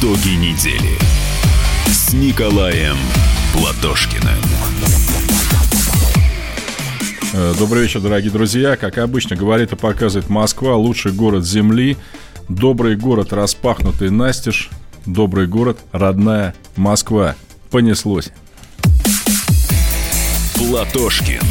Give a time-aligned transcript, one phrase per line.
[0.00, 0.96] Итоги недели
[1.86, 2.96] с Николаем
[3.52, 4.38] Платошкиным.
[7.32, 8.76] Э, добрый вечер, дорогие друзья.
[8.76, 11.96] Как обычно говорит и показывает Москва, лучший город Земли.
[12.48, 14.70] Добрый город, распахнутый настежь.
[15.04, 17.34] Добрый город, родная Москва.
[17.70, 18.30] Понеслось.
[20.54, 21.42] Платошкин.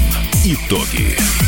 [0.46, 1.47] Итоги.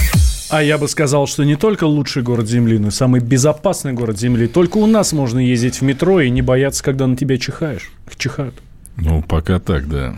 [0.49, 4.20] А я бы сказал, что не только лучший город Земли, но и самый безопасный город
[4.20, 4.48] Земли.
[4.48, 7.91] Только у нас можно ездить в метро и не бояться, когда на тебя чихаешь.
[8.17, 8.55] Чихают.
[8.98, 10.17] Ну, пока так, да.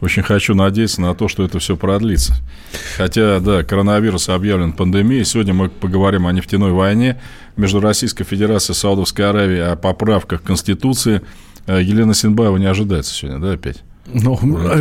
[0.00, 2.34] Очень хочу надеяться на то, что это все продлится.
[2.96, 5.24] Хотя, да, коронавирус объявлен пандемией.
[5.24, 7.20] Сегодня мы поговорим о нефтяной войне
[7.56, 11.22] между Российской Федерацией и Саудовской Аравией, о поправках Конституции.
[11.66, 13.82] Э, Елена Синбаева не ожидается сегодня, да, опять?
[14.06, 14.38] Ну,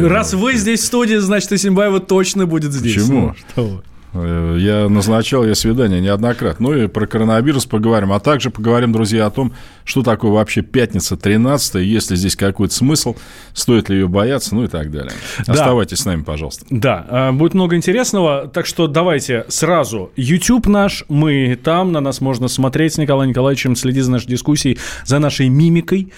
[0.07, 2.95] раз вы здесь в студии, значит, и Синбаева точно будет здесь.
[2.95, 3.27] Почему?
[3.27, 3.83] Ну, что
[4.13, 6.69] Я назначал ей свидание неоднократно.
[6.69, 8.11] Ну и про коронавирус поговорим.
[8.11, 9.53] А также поговорим, друзья, о том,
[9.85, 13.15] что такое вообще пятница 13 есть ли здесь какой-то смысл,
[13.53, 15.13] стоит ли ее бояться, ну и так далее.
[15.45, 15.53] Да.
[15.53, 16.65] Оставайтесь с нами, пожалуйста.
[16.69, 20.11] Да, э, будет много интересного, так что давайте сразу.
[20.15, 24.77] YouTube наш, мы там, на нас можно смотреть с Николаем Николаевичем, следить за нашей дискуссией,
[25.05, 26.11] за нашей мимикой.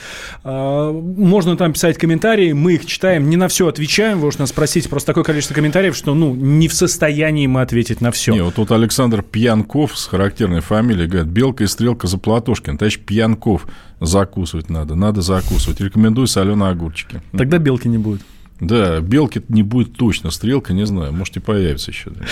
[0.44, 4.50] Э, Можно там писать комментарии, мы их читаем, не на все отвечаем, вы уж нас
[4.50, 8.34] спросите, просто такое количество комментариев, что, ну, не в состоянии мы ответить на все.
[8.34, 12.78] Не, вот тут Александр Пьянков с характерной фамилией говорит, белка и стрелка за Платошкин.
[12.78, 13.63] Товарищ Пьянков,
[14.00, 15.80] закусывать надо, надо закусывать.
[15.82, 17.22] Рекомендую соленые огурчики.
[17.32, 18.22] Тогда белки не будет.
[18.60, 22.12] Да, белки не будет точно, стрелка, не знаю, может и появится еще.
[22.12, 22.24] да.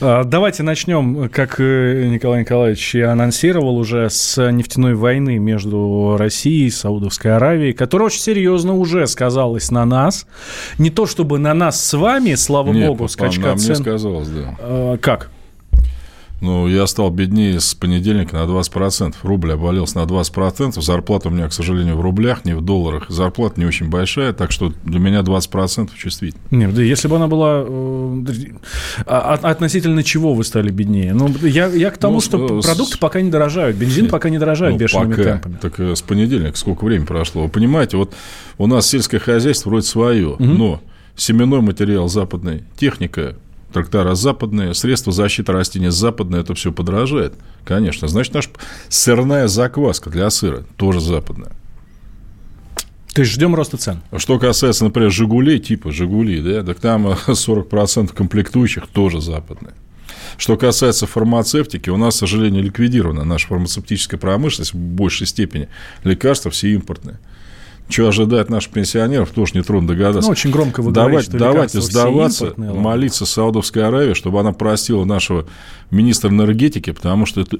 [0.00, 6.66] А, Давайте начнем, как э, Николай Николаевич и анонсировал уже, с нефтяной войны между Россией
[6.66, 10.26] и Саудовской Аравией, которая очень серьезно уже сказалась на нас.
[10.78, 13.76] Не то чтобы на нас с вами, слава Нет, богу, скачка цен.
[13.76, 14.56] сказалось, да.
[14.58, 15.30] А, Как?
[16.40, 19.14] Ну, я стал беднее с понедельника на 20%.
[19.22, 20.80] Рубль обвалился на 20%.
[20.80, 23.06] Зарплата у меня, к сожалению, в рублях, не в долларах.
[23.08, 26.40] Зарплата не очень большая, так что для меня 20% чувствительно.
[26.52, 27.64] Нет, да если бы она была...
[27.66, 28.24] э,
[29.06, 31.12] а- а- Относительно чего вы стали беднее?
[31.12, 34.12] Ну, я, я к тому, Ну, что с- продукты пока не дорожают, бензин Нет.
[34.12, 35.22] пока не дорожает Ну, бешеными пока.
[35.24, 35.58] темпами.
[35.60, 37.42] Так э, с понедельника сколько времени прошло?
[37.42, 38.14] Вы понимаете, вот
[38.58, 40.80] у нас сельское хозяйство вроде свое, но
[41.16, 43.34] семенной материал западный, техника,
[43.72, 47.34] трактора западные, средства защиты растений западные, это все подорожает.
[47.64, 48.08] Конечно.
[48.08, 48.50] Значит, наша
[48.88, 51.52] сырная закваска для сыра тоже западная.
[53.14, 54.00] То есть ждем роста цен.
[54.16, 59.74] Что касается, например, «Жигулей», типа «Жигули», да, так там э, 40% комплектующих тоже западные.
[60.36, 65.68] Что касается фармацевтики, у нас, к сожалению, ликвидирована наша фармацевтическая промышленность в большей степени.
[66.04, 67.18] Лекарства все импортные.
[67.88, 70.28] Что ожидает наших пенсионеров, тоже нетрудно догадаться.
[70.28, 75.04] Ну, очень громко вы Давать- говорите, что давайте сдаваться, молиться Саудовской Аравии, чтобы она простила
[75.04, 75.46] нашего
[75.90, 77.56] министра энергетики, потому что это,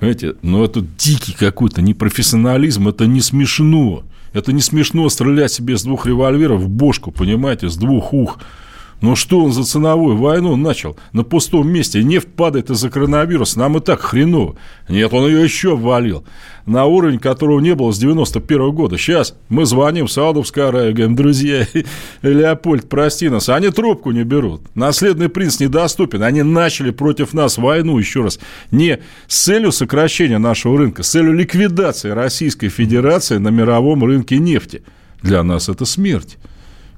[0.00, 4.02] понимаете, ну это дикий какой-то непрофессионализм, это не смешно.
[4.32, 8.38] Это не смешно стрелять себе с двух револьверов в бошку, понимаете, с двух ух.
[9.00, 10.96] Ну что он за ценовую войну начал?
[11.12, 13.58] На пустом месте нефть падает из-за коронавируса.
[13.60, 14.56] Нам и так хреново.
[14.88, 16.24] Нет, он ее еще ввалил.
[16.66, 18.98] На уровень, которого не было с 91 года.
[18.98, 21.66] Сейчас мы звоним в Саудовскую Аравию, говорим, друзья,
[22.22, 23.48] Леопольд, прости нас.
[23.48, 24.62] Они трубку не берут.
[24.74, 26.24] Наследный принц недоступен.
[26.24, 28.40] Они начали против нас войну, еще раз,
[28.72, 28.98] не
[29.28, 34.82] с целью сокращения нашего рынка, с целью ликвидации Российской Федерации на мировом рынке нефти.
[35.22, 36.36] Для нас это смерть.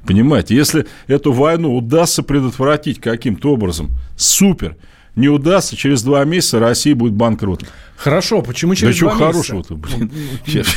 [0.07, 4.77] Понимаете, если эту войну удастся предотвратить каким-то образом, супер.
[5.17, 7.69] Не удастся, через два месяца Россия будет банкротом.
[7.97, 9.33] Хорошо, почему через да чего два месяца?
[9.33, 10.11] хорошего-то, блин.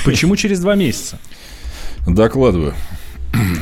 [0.06, 1.20] Почему через два месяца?
[2.08, 2.74] Докладываю.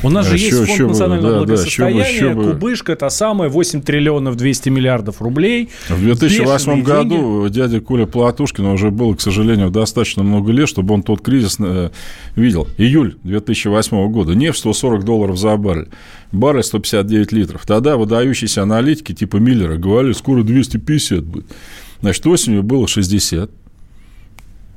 [0.03, 2.43] У нас же А есть чё- фонд бы, национального да, да, благосостояния, чё бы.
[2.51, 5.69] кубышка, это самое, 8 триллионов 200 миллиардов рублей.
[5.89, 10.93] В 2008 Бешеные году дядя Коля Платушкин уже было, к сожалению, достаточно много лет, чтобы
[10.93, 11.91] он тот кризис э,
[12.35, 12.67] видел.
[12.77, 14.33] Июль 2008 года.
[14.33, 15.87] Нефть 140 долларов за баррель.
[16.31, 17.65] Баррель 159 литров.
[17.65, 21.46] Тогда выдающиеся аналитики типа Миллера говорили, скоро 250 будет.
[22.01, 23.51] Значит, осенью было 60.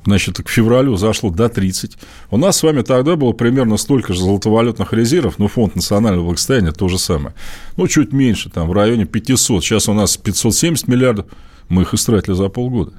[0.05, 1.97] Значит, к февралю зашло до 30.
[2.31, 6.73] У нас с вами тогда было примерно столько же золотовалютных резервов, ну, фонд национального благосостояния
[6.73, 7.35] то же самое.
[7.77, 9.65] Ну, чуть меньше, там, в районе 500.
[9.65, 11.27] Сейчас у нас 570 миллиардов.
[11.69, 12.93] Мы их истратили за полгода.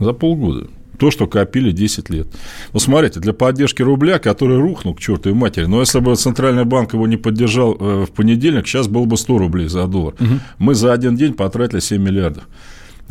[0.00, 0.66] За полгода.
[0.98, 2.26] То, что копили 10 лет.
[2.72, 6.92] Ну, смотрите, для поддержки рубля, который рухнул к чертовой матери, но если бы Центральный банк
[6.92, 10.14] его не поддержал э, в понедельник, сейчас было бы 100 рублей за доллар.
[10.58, 12.44] Мы за один день потратили 7 миллиардов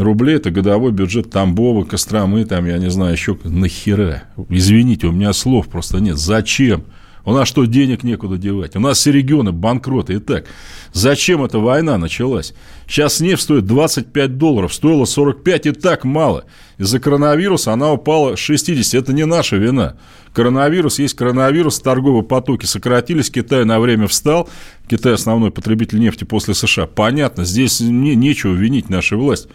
[0.01, 0.35] рублей.
[0.35, 4.23] Это годовой бюджет Тамбова, Костромы, там, я не знаю, еще нахера.
[4.49, 6.17] Извините, у меня слов просто нет.
[6.17, 6.85] Зачем?
[7.23, 8.75] У нас что, денег некуда девать?
[8.75, 10.17] У нас все регионы банкроты.
[10.17, 10.45] Итак,
[10.91, 12.53] зачем эта война началась?
[12.87, 16.45] Сейчас нефть стоит 25 долларов, стоила 45 и так мало.
[16.79, 18.95] Из-за коронавируса она упала 60.
[18.95, 19.97] Это не наша вина.
[20.33, 24.49] Коронавирус есть коронавирус, торговые потоки сократились, Китай на время встал.
[24.89, 26.87] Китай основной потребитель нефти после США.
[26.87, 29.47] Понятно, здесь не, нечего винить нашей власть.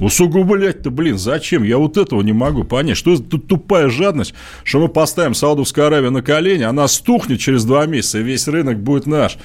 [0.00, 1.64] Усугублять-то, блин, зачем?
[1.64, 2.96] Я вот этого не могу понять.
[2.96, 7.86] Что это тупая жадность, что мы поставим Саудовскую Аравию на колени, она стухнет через два
[7.86, 9.38] месяца, и весь рынок будет наш.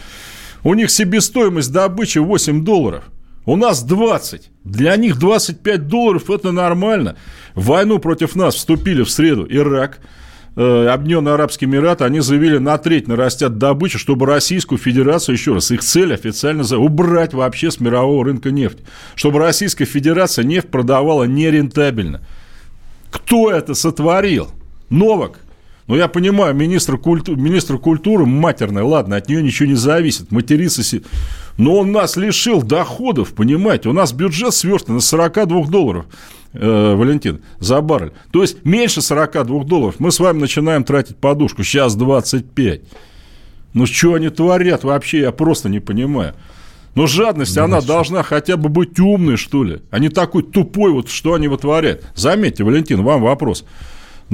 [0.64, 3.06] У них себестоимость добычи 8 долларов.
[3.46, 4.50] У нас 20.
[4.64, 7.18] Для них 25 долларов– это нормально.
[7.56, 10.00] В войну против нас вступили в среду Ирак–
[10.56, 15.82] Объединенные Арабские Эмираты, они заявили, на треть нарастят добычу, чтобы Российскую Федерацию, еще раз, их
[15.82, 18.80] цель официально за убрать вообще с мирового рынка нефть.
[19.16, 22.22] Чтобы Российская Федерация нефть продавала нерентабельно.
[23.10, 24.50] Кто это сотворил?
[24.90, 25.40] Новак.
[25.88, 27.36] Ну, я понимаю, министр, культу...
[27.36, 30.84] министр культуры матерная, ладно, от нее ничего не зависит, материться...
[30.84, 31.04] Си...
[31.58, 33.90] Но он нас лишил доходов, понимаете?
[33.90, 36.06] У нас бюджет сверстан на 42 долларов
[36.54, 38.14] э, Валентин, за баррель.
[38.32, 41.64] То есть меньше 42 долларов мы с вами начинаем тратить подушку.
[41.64, 42.82] Сейчас 25.
[43.74, 46.34] Ну, что они творят вообще, я просто не понимаю.
[46.96, 47.88] Но жадность, да, она что?
[47.88, 52.06] должна хотя бы быть умной, что ли, а не такой тупой, вот что они вытворяют.
[52.16, 53.66] Заметьте, Валентин, вам вопрос.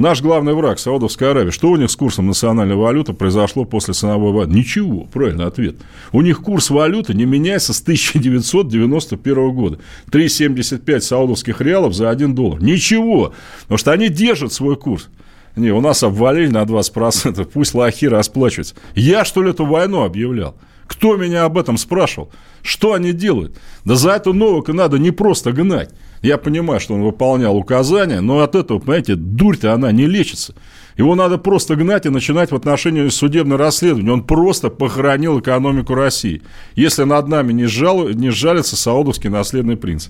[0.00, 4.32] Наш главный враг, Саудовская Аравия, что у них с курсом национальной валюты произошло после ценовой
[4.32, 4.54] войны?
[4.54, 5.76] Ничего, правильный ответ.
[6.12, 9.78] У них курс валюты не меняется с 1991 года.
[10.10, 12.62] 3,75 саудовских реалов за 1 доллар.
[12.62, 15.10] Ничего, потому что они держат свой курс.
[15.54, 18.76] Не, у нас обвалили на 20%, пусть лохи расплачиваются.
[18.94, 20.56] Я, что ли, эту войну объявлял?
[20.90, 22.32] Кто меня об этом спрашивал?
[22.62, 23.56] Что они делают?
[23.84, 25.90] Да за эту Новака надо не просто гнать.
[26.20, 30.52] Я понимаю, что он выполнял указания, но от этого, понимаете, дурь-то она не лечится.
[30.96, 34.10] Его надо просто гнать и начинать в отношении судебного расследования.
[34.10, 36.42] Он просто похоронил экономику России.
[36.74, 40.08] Если над нами не, жал, не жалится саудовский наследный принц.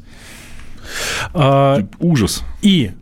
[1.34, 2.42] А, Ужас.
[2.62, 2.92] И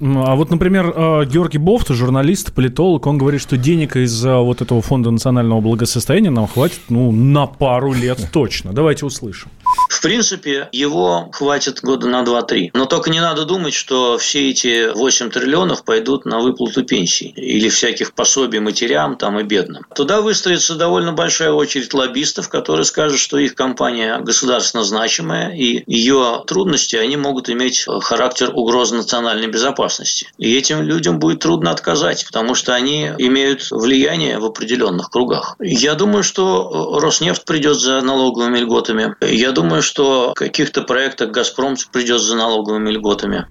[0.00, 4.82] а вот, например, э, Георгий Бофт, журналист, политолог, он говорит, что денег из вот этого
[4.82, 8.72] фонда национального благосостояния нам хватит ну, на пару лет точно.
[8.72, 9.50] Давайте услышим.
[9.88, 12.70] В принципе, его хватит года на 2-3.
[12.74, 17.68] Но только не надо думать, что все эти 8 триллионов пойдут на выплату пенсий или
[17.68, 19.84] всяких пособий матерям там и бедным.
[19.94, 26.44] Туда выстроится довольно большая очередь лоббистов, которые скажут, что их компания государственно значимая, и ее
[26.46, 30.28] трудности они могут иметь характер угрозы национальной безопасности.
[30.38, 35.56] И этим людям будет трудно отказать, потому что они имеют влияние в определенных кругах.
[35.58, 39.16] Я думаю, что Роснефть придет за налоговыми льготами.
[39.20, 43.46] Я думаю, думаю, что в каких-то проектах «Газпром» придет за налоговыми льготами.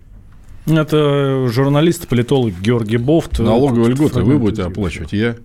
[0.67, 3.39] Это журналист, политолог Георгий Бофт.
[3.39, 5.35] Налоговые льготы вы будете оплачивать, я?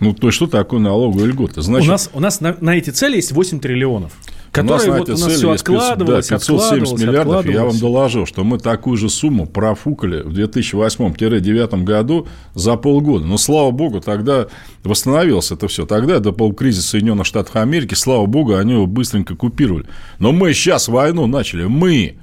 [0.00, 1.60] Ну, то есть, что такое налоговые льготы?
[1.60, 4.12] Значит, у нас, у нас на, на эти цели есть 8 триллионов.
[4.52, 8.44] Которые у нас, вот, у нас все откладывалось, да, 570 миллиардов, я вам доложил, что
[8.44, 13.24] мы такую же сумму профукали в 2008-2009 году за полгода.
[13.24, 14.46] Но, слава богу, тогда
[14.84, 15.86] восстановилось это все.
[15.86, 19.86] Тогда, до полкризиса Соединенных Штатов Америки, слава богу, они его быстренько купировали.
[20.18, 22.16] Но мы сейчас войну начали, мы,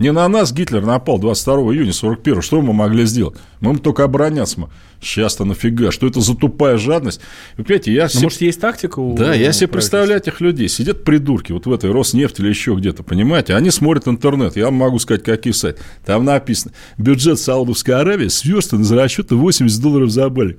[0.00, 3.36] не на нас Гитлер напал 22 июня 41 Что мы могли сделать?
[3.60, 4.68] Мы только обороняться.
[5.00, 5.90] Сейчас-то нафига?
[5.92, 7.20] Что это за тупая жадность?
[7.56, 8.04] Вы понимаете, я...
[8.04, 8.22] Ну, себе...
[8.24, 10.68] может, есть тактика у Да, я себе представляю этих людей.
[10.68, 13.54] Сидят придурки вот в этой Роснефти или еще где-то, понимаете?
[13.54, 14.56] Они смотрят интернет.
[14.56, 15.80] Я могу сказать, какие сайты.
[16.04, 20.58] Там написано, бюджет Саудовской Аравии сверстан из расчета 80 долларов за баррель.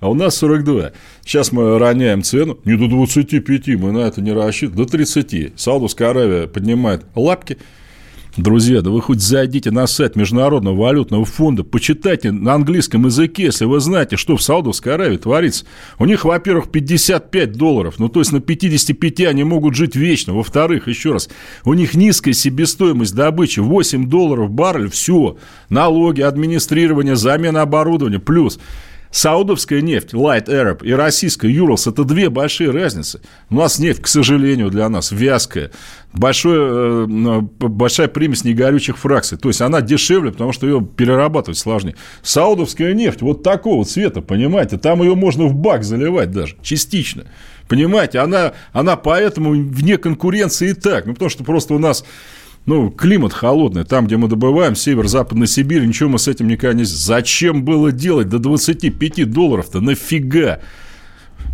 [0.00, 0.92] А у нас 42.
[1.24, 2.58] Сейчас мы роняем цену.
[2.64, 4.84] Не до 25, мы на это не рассчитываем.
[4.84, 5.52] До 30.
[5.58, 7.58] Саудовская Аравия поднимает лапки,
[8.38, 13.66] Друзья, да вы хоть зайдите на сайт Международного валютного фонда, почитайте на английском языке, если
[13.66, 15.66] вы знаете, что в Саудовской Аравии творится.
[15.98, 20.32] У них, во-первых, 55 долларов, ну то есть на 55 они могут жить вечно.
[20.32, 21.28] Во-вторых, еще раз,
[21.66, 25.36] у них низкая себестоимость добычи, 8 долларов баррель, все.
[25.68, 28.58] Налоги, администрирование, замена оборудования, плюс
[29.12, 33.20] Саудовская нефть, Light Arab, и российская Юралс– это две большие разницы.
[33.50, 35.70] У нас нефть, к сожалению, для нас вязкая.
[36.14, 39.36] Большое, э, большая примесь негорючих фракций.
[39.36, 41.94] То есть, она дешевле, потому что ее перерабатывать сложнее.
[42.22, 44.78] Саудовская нефть вот такого цвета, понимаете?
[44.78, 47.24] Там ее можно в бак заливать даже, частично.
[47.68, 51.04] Понимаете, она, она поэтому вне конкуренции и так.
[51.04, 52.04] Ну, потому что просто у нас
[52.64, 56.84] ну, климат холодный, там, где мы добываем, север-западная Сибирь, ничего мы с этим никогда не...
[56.84, 59.80] Зачем было делать до 25 долларов-то?
[59.80, 60.60] Нафига?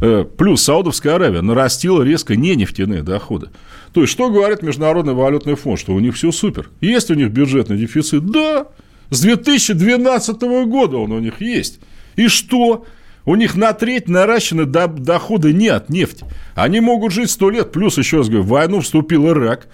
[0.03, 3.49] Э, плюс Саудовская Аравия нарастила резко не нефтяные доходы.
[3.93, 5.81] То есть, что говорит Международный валютный фонд?
[5.81, 6.69] Что у них все супер.
[6.81, 8.27] Есть у них бюджетный дефицит?
[8.27, 8.67] Да.
[9.11, 11.81] С 2012 года он у них есть.
[12.17, 12.85] И что?
[13.25, 16.27] У них на треть наращены доходы не от нефти.
[16.55, 17.73] Они могут жить сто лет.
[17.73, 19.69] Плюс, еще раз говорю, в войну вступил Ирак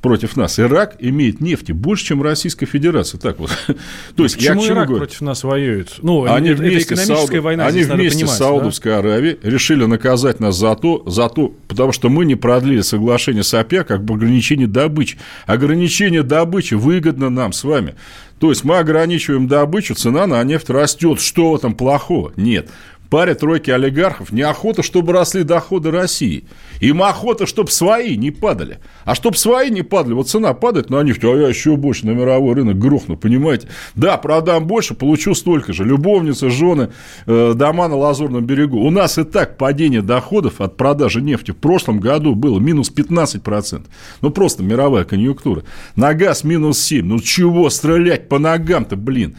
[0.00, 0.58] против нас.
[0.58, 3.18] Ирак имеет нефти больше, чем Российская Федерация.
[3.18, 3.50] Так вот.
[4.16, 5.04] То есть, Почему Ирак говорю?
[5.04, 5.94] против нас воюет?
[6.02, 7.44] Ну, они это, вместе экономическая Сауд...
[7.44, 8.98] война, Они вместе с Саудовской да?
[8.98, 13.52] Аравией решили наказать нас за то, за то, потому что мы не продлили соглашение с
[13.52, 15.18] ОПЕК как бы ограничение добычи.
[15.46, 17.94] Ограничение добычи выгодно нам с вами.
[18.38, 21.20] То есть мы ограничиваем добычу, цена на нефть растет.
[21.20, 22.32] Что в этом плохого?
[22.36, 22.70] Нет
[23.10, 26.44] паре тройки олигархов неохота, чтобы росли доходы России.
[26.80, 28.78] Им охота, чтобы свои не падали.
[29.04, 32.12] А чтобы свои не падали, вот цена падает на нефть, а я еще больше на
[32.12, 33.68] мировой рынок грохну, понимаете?
[33.96, 35.84] Да, продам больше, получу столько же.
[35.84, 36.90] Любовницы, жены,
[37.26, 38.78] э, дома на Лазурном берегу.
[38.78, 43.82] У нас и так падение доходов от продажи нефти в прошлом году было минус 15%.
[44.22, 45.64] Ну, просто мировая конъюнктура.
[45.96, 47.04] На газ минус 7.
[47.04, 49.36] Ну, чего стрелять по ногам-то, блин?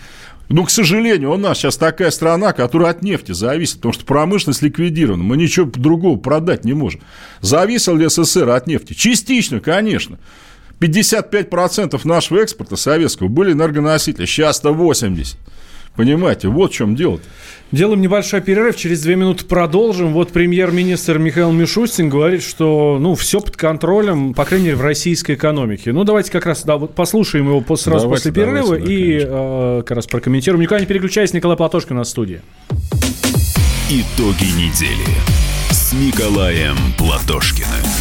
[0.52, 4.62] Ну, к сожалению, у нас сейчас такая страна, которая от нефти зависит, потому что промышленность
[4.62, 5.24] ликвидирована.
[5.24, 7.02] Мы ничего другого продать не можем.
[7.40, 8.94] Зависел ли СССР от нефти?
[8.94, 10.20] Частично, конечно.
[10.82, 15.38] 55% нашего экспорта советского были энергоносители, сейчас-то 80%.
[15.96, 17.16] Понимаете, вот в чем дело.
[17.16, 17.22] -то.
[17.72, 20.12] Делаем небольшой перерыв, через две минуты продолжим.
[20.12, 25.36] Вот премьер-министр Михаил Мишустин говорит, что ну, все под контролем, по крайней мере, в российской
[25.36, 25.94] экономике.
[25.94, 29.26] Ну, давайте как раз да, вот послушаем его после, сразу давайте, после перерыва давайте, и
[29.26, 30.62] э, как раз прокомментируем.
[30.62, 32.42] Никуда не переключайся, Николай Платошкин в студии.
[33.90, 35.16] Итоги недели
[35.70, 38.01] с Николаем Платошкиным.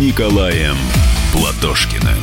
[0.00, 0.74] Николаем
[1.32, 2.18] Платошкиным.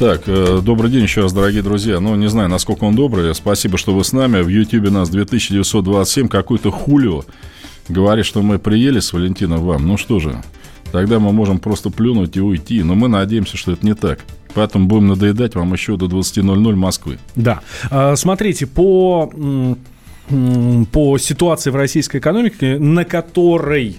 [0.00, 2.00] Так, э, добрый день еще раз, дорогие друзья.
[2.00, 3.32] Ну, не знаю, насколько он добрый.
[3.36, 4.42] Спасибо, что вы с нами.
[4.42, 6.26] В Ютьюбе нас 2927.
[6.26, 7.22] Какой-то хулио
[7.88, 9.86] говорит, что мы приели с Валентином вам.
[9.86, 10.42] Ну что же,
[10.90, 12.82] тогда мы можем просто плюнуть и уйти.
[12.82, 14.24] Но мы надеемся, что это не так.
[14.54, 17.20] Поэтому будем надоедать вам еще до 20.00 Москвы.
[17.36, 17.60] Да.
[17.90, 19.30] А, смотрите, по
[20.92, 23.98] по ситуации в российской экономике, на которой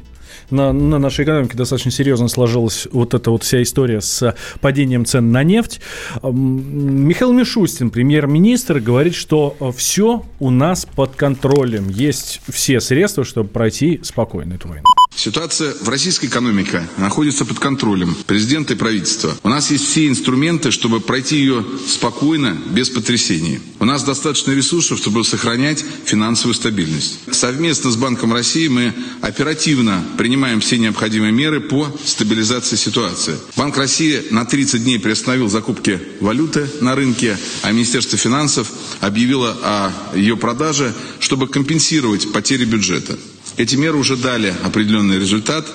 [0.50, 5.31] на, на нашей экономике достаточно серьезно сложилась вот эта вот вся история с падением цен
[5.31, 5.81] на нефть.
[6.23, 11.89] Михаил Мишустин, премьер-министр, говорит, что все у нас под контролем.
[11.89, 14.83] Есть все средства, чтобы пройти спокойно эту войну.
[15.15, 19.36] Ситуация в российской экономике находится под контролем президента и правительства.
[19.44, 23.60] У нас есть все инструменты, чтобы пройти ее спокойно, без потрясений.
[23.80, 27.20] У нас достаточно ресурсов, чтобы сохранять финансовую стабильность.
[27.32, 33.36] Совместно с Банком России мы оперативно принимаем все необходимые меры по стабилизации ситуации.
[33.56, 39.91] Банк России на 30 дней приостановил закупки валюты на рынке, а Министерство финансов объявило о
[40.15, 43.20] ее продаже, чтобы компенсировать потери бюджета.
[43.62, 45.68] Эти меры уже дали определенный результат.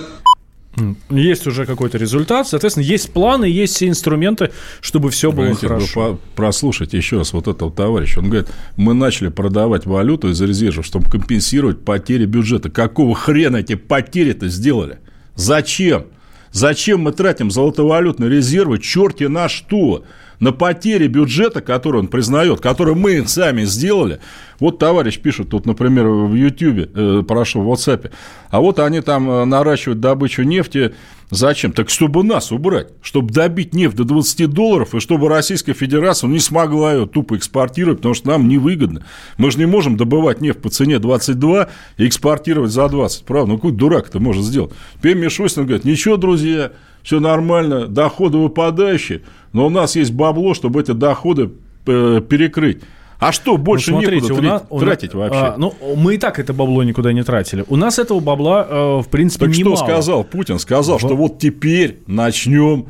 [1.09, 4.51] Есть уже какой-то результат, соответственно, есть планы, есть все инструменты,
[4.81, 6.13] чтобы все было Валентин, хорошо.
[6.15, 8.19] Вы прослушайте еще раз вот этого товарища.
[8.19, 12.71] Он говорит, мы начали продавать валюту из резервов, чтобы компенсировать потери бюджета.
[12.71, 14.99] Какого хрена эти потери-то сделали?
[15.37, 16.07] Зачем?
[16.51, 18.81] Зачем мы тратим золотовалютные резервы?
[18.81, 20.05] Черти на что?
[20.41, 24.21] На потери бюджета, который он признает, который мы сами сделали.
[24.61, 28.11] Вот товарищ пишет тут, например, в Ютьюбе, э, прошу, в WhatsApp,
[28.51, 30.95] а вот они там э, наращивают добычу нефти.
[31.31, 31.73] Зачем?
[31.73, 36.39] Так чтобы нас убрать, чтобы добить нефть до 20 долларов, и чтобы Российская Федерация не
[36.39, 39.05] смогла ее тупо экспортировать, потому что нам невыгодно.
[39.37, 43.51] Мы же не можем добывать нефть по цене 22 и экспортировать за 20, правда?
[43.51, 44.73] Ну, какой дурак это может сделать?
[44.99, 46.71] Теперь Мишустин говорит, ничего, друзья,
[47.03, 49.23] все нормально, доходы выпадающие,
[49.57, 51.51] но у нас есть бабло, чтобы эти доходы
[51.87, 52.83] э, перекрыть.
[53.19, 55.47] А что, больше ну, смотрите, некуда у нас, тратить у нас, вообще?
[55.47, 57.65] А, ну, мы и так это бабло никуда не тратили.
[57.69, 59.77] У нас этого бабла, э, в принципе, так немало.
[59.77, 60.59] что сказал Путин?
[60.59, 62.89] Сказал, что вот теперь начнем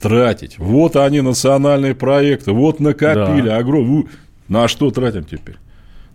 [0.00, 0.58] тратить.
[0.58, 3.58] Вот они, национальные проекты, вот накопили да.
[3.58, 4.06] огромные.
[4.48, 5.56] На что тратим теперь?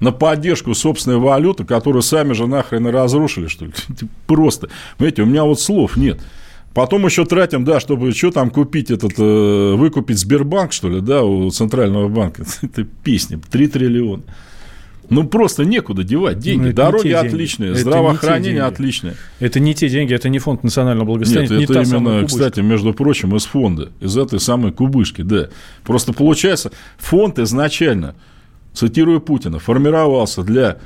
[0.01, 3.71] на поддержку собственной валюты, которую сами же нахрен и разрушили, что ли.
[4.27, 4.67] Просто.
[4.97, 6.19] Понимаете, у меня вот слов нет.
[6.73, 11.23] Потом еще тратим, да, чтобы что там купить этот, э, выкупить Сбербанк, что ли, да,
[11.23, 12.43] у Центрального банка.
[12.61, 14.23] Это песня, 3 триллиона.
[15.09, 16.67] Ну, просто некуда девать деньги.
[16.67, 19.15] Ну, Дороги отличные, это здравоохранение отличное.
[19.39, 21.57] Это не те деньги, это не фонд национального благосостояния.
[21.57, 25.49] Нет, это, не именно, кстати, между прочим, из фонда, из этой самой кубышки, да.
[25.83, 28.15] Просто получается, фонд изначально,
[28.73, 30.77] цитирую Путина, формировался для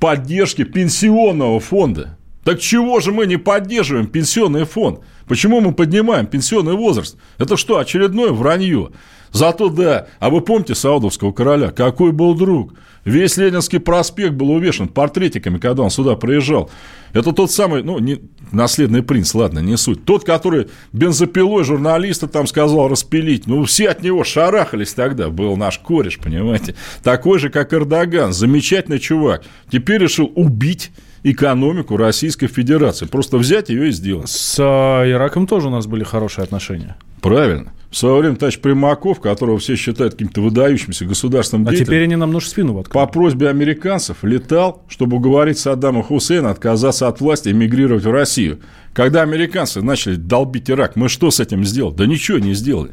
[0.00, 2.17] поддержки пенсионного фонда.
[2.48, 5.00] Так чего же мы не поддерживаем пенсионный фонд?
[5.26, 7.18] Почему мы поднимаем пенсионный возраст?
[7.36, 8.88] Это что, очередное вранье?
[9.32, 11.72] Зато да, а вы помните Саудовского короля?
[11.72, 12.72] Какой был друг?
[13.04, 16.70] Весь Ленинский проспект был увешан портретиками, когда он сюда приезжал.
[17.12, 20.06] Это тот самый, ну, не, наследный принц, ладно, не суть.
[20.06, 23.46] Тот, который бензопилой журналиста там сказал распилить.
[23.46, 25.28] Ну, все от него шарахались тогда.
[25.28, 26.74] Был наш кореш, понимаете.
[27.02, 28.32] Такой же, как Эрдоган.
[28.32, 29.44] Замечательный чувак.
[29.70, 33.06] Теперь решил убить экономику Российской Федерации.
[33.06, 34.28] Просто взять ее и сделать.
[34.28, 36.96] С э, Ираком тоже у нас были хорошие отношения.
[37.20, 37.72] Правильно.
[37.90, 41.82] В свое время товарищ Примаков, которого все считают каким-то выдающимся государственным деятелем.
[41.82, 43.04] А теперь они нам нужно спину воткнули.
[43.04, 48.60] По просьбе американцев летал, чтобы уговорить Саддама Хусейна отказаться от власти и эмигрировать в Россию.
[48.92, 51.94] Когда американцы начали долбить Ирак, мы что с этим сделали?
[51.94, 52.90] Да ничего не сделали.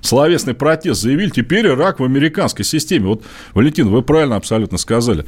[0.00, 3.06] Словесный протест заявили, теперь Ирак в американской системе.
[3.06, 5.24] Вот, Валентин, вы правильно абсолютно сказали.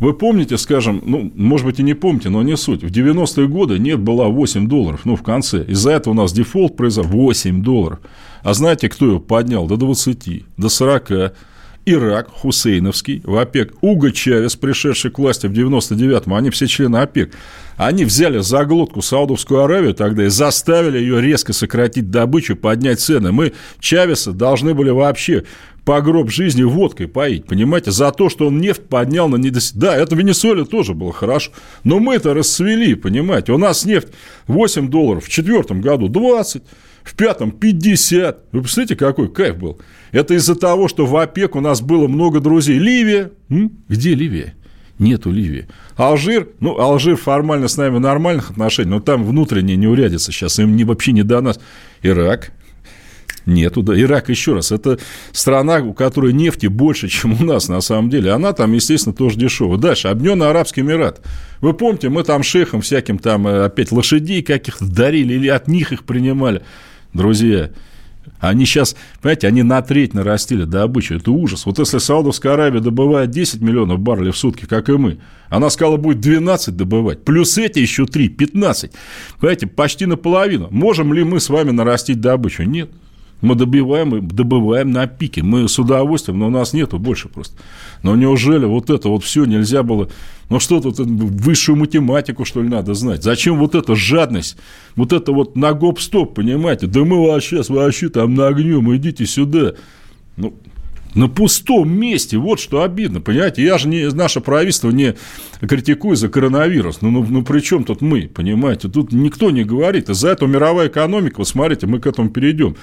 [0.00, 2.82] Вы помните, скажем, ну, может быть, и не помните, но не суть.
[2.82, 5.64] В 90-е годы нет была 8 долларов, ну, в конце.
[5.64, 8.00] Из-за этого у нас дефолт произошел 8 долларов.
[8.42, 9.66] А знаете, кто его поднял?
[9.66, 11.34] До 20, до 40.
[11.86, 17.32] Ирак, Хусейновский, в ОПЕК, Уго Чавес, пришедший к власти в 99-м, они все члены ОПЕК,
[17.76, 23.32] они взяли за глотку Саудовскую Аравию тогда и заставили ее резко сократить добычу, поднять цены.
[23.32, 25.44] Мы Чавеса должны были вообще
[25.84, 29.72] по гроб жизни водкой поить, понимаете, за то, что он нефть поднял на недос...
[29.72, 34.08] Да, это в Венесуэле тоже было хорошо, но мы это расцвели, понимаете, у нас нефть
[34.46, 36.62] 8 долларов, в четвертом году 20,
[37.04, 38.44] в пятом 50.
[38.50, 39.80] Вы представляете, какой кайф был?
[40.10, 42.78] Это из-за того, что в ОПЕК у нас было много друзей.
[42.78, 43.30] Ливия?
[43.50, 43.72] М?
[43.88, 44.54] Где Ливия?
[44.98, 45.68] Нету Ливии.
[45.96, 50.76] Алжир, ну, Алжир формально с нами в нормальных отношениях, но там внутренне не сейчас, им
[50.76, 51.60] не, вообще не до нас.
[52.02, 52.52] Ирак,
[53.46, 54.00] Нету, да.
[54.00, 54.98] Ирак, еще раз, это
[55.32, 58.30] страна, у которой нефти больше, чем у нас на самом деле.
[58.30, 59.78] Она там, естественно, тоже дешевая.
[59.78, 61.20] Дальше, Объединенный Арабский Эмират.
[61.60, 65.92] Вы помните, мы там шейхам всяким там э, опять лошадей каких-то дарили или от них
[65.92, 66.62] их принимали.
[67.14, 67.70] Друзья,
[68.40, 71.14] они сейчас, понимаете, они на треть нарастили добычу.
[71.14, 71.66] Это ужас.
[71.66, 75.96] Вот если Саудовская Аравия добывает 10 миллионов баррелей в сутки, как и мы, она сказала,
[75.96, 77.24] будет 12 добывать.
[77.24, 78.92] Плюс эти еще 3, 15.
[79.38, 80.68] Понимаете, почти наполовину.
[80.70, 82.64] Можем ли мы с вами нарастить добычу?
[82.64, 82.90] Нет.
[83.40, 85.42] Мы добиваем, добываем на пике.
[85.42, 87.56] Мы с удовольствием, но у нас нету больше просто.
[88.02, 90.08] Но неужели вот это вот все нельзя было...
[90.50, 93.22] Ну что тут, высшую математику, что ли, надо знать?
[93.22, 94.56] Зачем вот эта жадность?
[94.96, 96.86] Вот это вот на гоп-стоп, понимаете?
[96.86, 99.74] Да мы вас сейчас вообще там нагнем, идите сюда.
[100.36, 100.54] Ну,
[101.14, 103.62] на пустом месте, вот что обидно, понимаете?
[103.62, 105.14] Я же не, наше правительство не
[105.60, 108.88] критикую за коронавирус, ну, ну, ну при чем тут мы, понимаете?
[108.88, 112.76] Тут никто не говорит, из-за этого мировая экономика, вот смотрите, мы к этому перейдем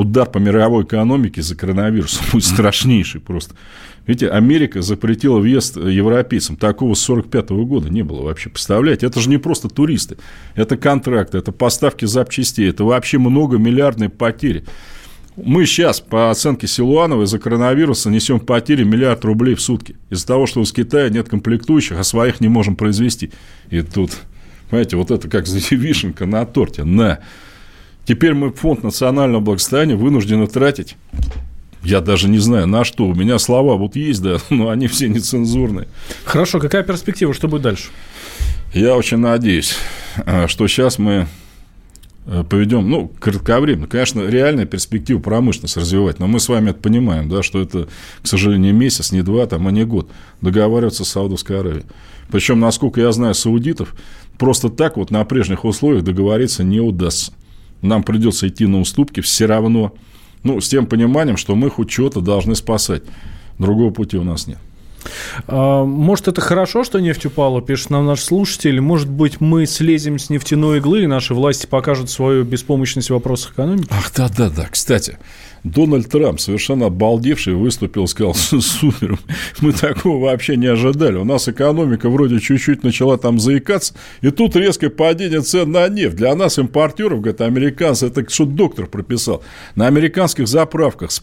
[0.00, 3.54] удар по мировой экономике за коронавирусом будет страшнейший просто.
[4.06, 6.56] Видите, Америка запретила въезд европейцам.
[6.56, 8.48] Такого с 1945 года не было вообще.
[8.48, 10.16] Представляете, это же не просто туристы.
[10.54, 14.64] Это контракты, это поставки запчастей, это вообще многомиллиардные потери.
[15.36, 19.96] Мы сейчас, по оценке Силуанова, из-за коронавируса несем потери миллиард рублей в сутки.
[20.10, 23.30] Из-за того, что у Китая нет комплектующих, а своих не можем произвести.
[23.70, 24.12] И тут,
[24.68, 26.84] понимаете, вот это как вишенка на торте.
[26.84, 27.20] На.
[28.10, 30.96] Теперь мы фонд национального благосостояния вынуждены тратить
[31.84, 33.06] я даже не знаю, на что.
[33.06, 35.86] У меня слова вот есть, да, но они все нецензурные.
[36.24, 37.90] Хорошо, какая перспектива, что будет дальше?
[38.74, 39.76] Я очень надеюсь,
[40.26, 41.28] а, что сейчас мы
[42.26, 43.86] э, поведем, ну, кратковременно.
[43.86, 47.86] Конечно, реальная перспектива промышленность развивать, но мы с вами это понимаем, да, что это,
[48.22, 51.84] к сожалению, месяц, не два, там, а не год договариваться с Саудовской Аравией.
[52.28, 53.94] Причем, насколько я знаю саудитов,
[54.36, 57.32] просто так вот на прежних условиях договориться не удастся
[57.82, 59.94] нам придется идти на уступки все равно.
[60.42, 63.02] Ну, с тем пониманием, что мы хоть что-то должны спасать.
[63.58, 64.58] Другого пути у нас нет.
[65.46, 68.80] А, может, это хорошо, что нефть упала, пишет нам наш слушатель.
[68.80, 73.52] Может быть, мы слезем с нефтяной иглы, и наши власти покажут свою беспомощность в вопросах
[73.52, 73.88] экономики?
[73.90, 74.68] Ах, да-да-да.
[74.70, 75.18] Кстати,
[75.64, 79.18] Дональд Трамп, совершенно обалдевший, выступил, сказал, супер,
[79.60, 81.16] мы такого вообще не ожидали.
[81.16, 86.16] У нас экономика вроде чуть-чуть начала там заикаться, и тут резкое падение цен на нефть.
[86.16, 89.42] Для нас, импортеров, говорят, американцы, это что доктор прописал.
[89.74, 91.20] На американских заправках с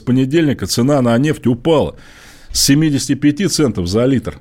[0.00, 1.96] понедельника цена на нефть упала
[2.52, 4.38] с 75 центов за литр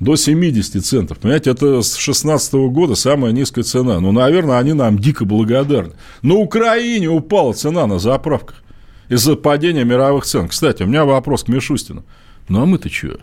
[0.00, 1.18] до 70 центов.
[1.18, 4.00] Понимаете, это с 2016 года самая низкая цена.
[4.00, 5.92] Ну, наверное, они нам дико благодарны.
[6.22, 8.62] На Украине упала цена на заправках
[9.08, 10.48] из-за падения мировых цен.
[10.48, 12.04] Кстати, у меня вопрос к Мишустину.
[12.48, 13.18] Ну, а мы-то чего?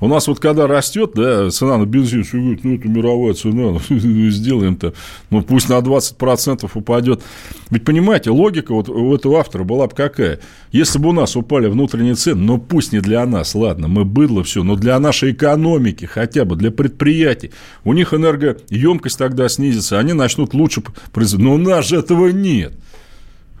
[0.00, 3.78] У нас вот когда растет, да, цена на бензин, все говорят, ну, это мировая цена,
[3.88, 4.94] сделаем-то,
[5.30, 7.22] ну, пусть на 20% упадет.
[7.70, 10.40] Ведь, понимаете, логика вот у этого автора была бы какая?
[10.70, 14.44] Если бы у нас упали внутренние цены, ну, пусть не для нас, ладно, мы быдло
[14.44, 17.50] все, но для нашей экономики хотя бы, для предприятий.
[17.84, 20.82] У них энергоемкость тогда снизится, они начнут лучше
[21.12, 21.44] производить.
[21.44, 22.72] Но у нас же этого нет.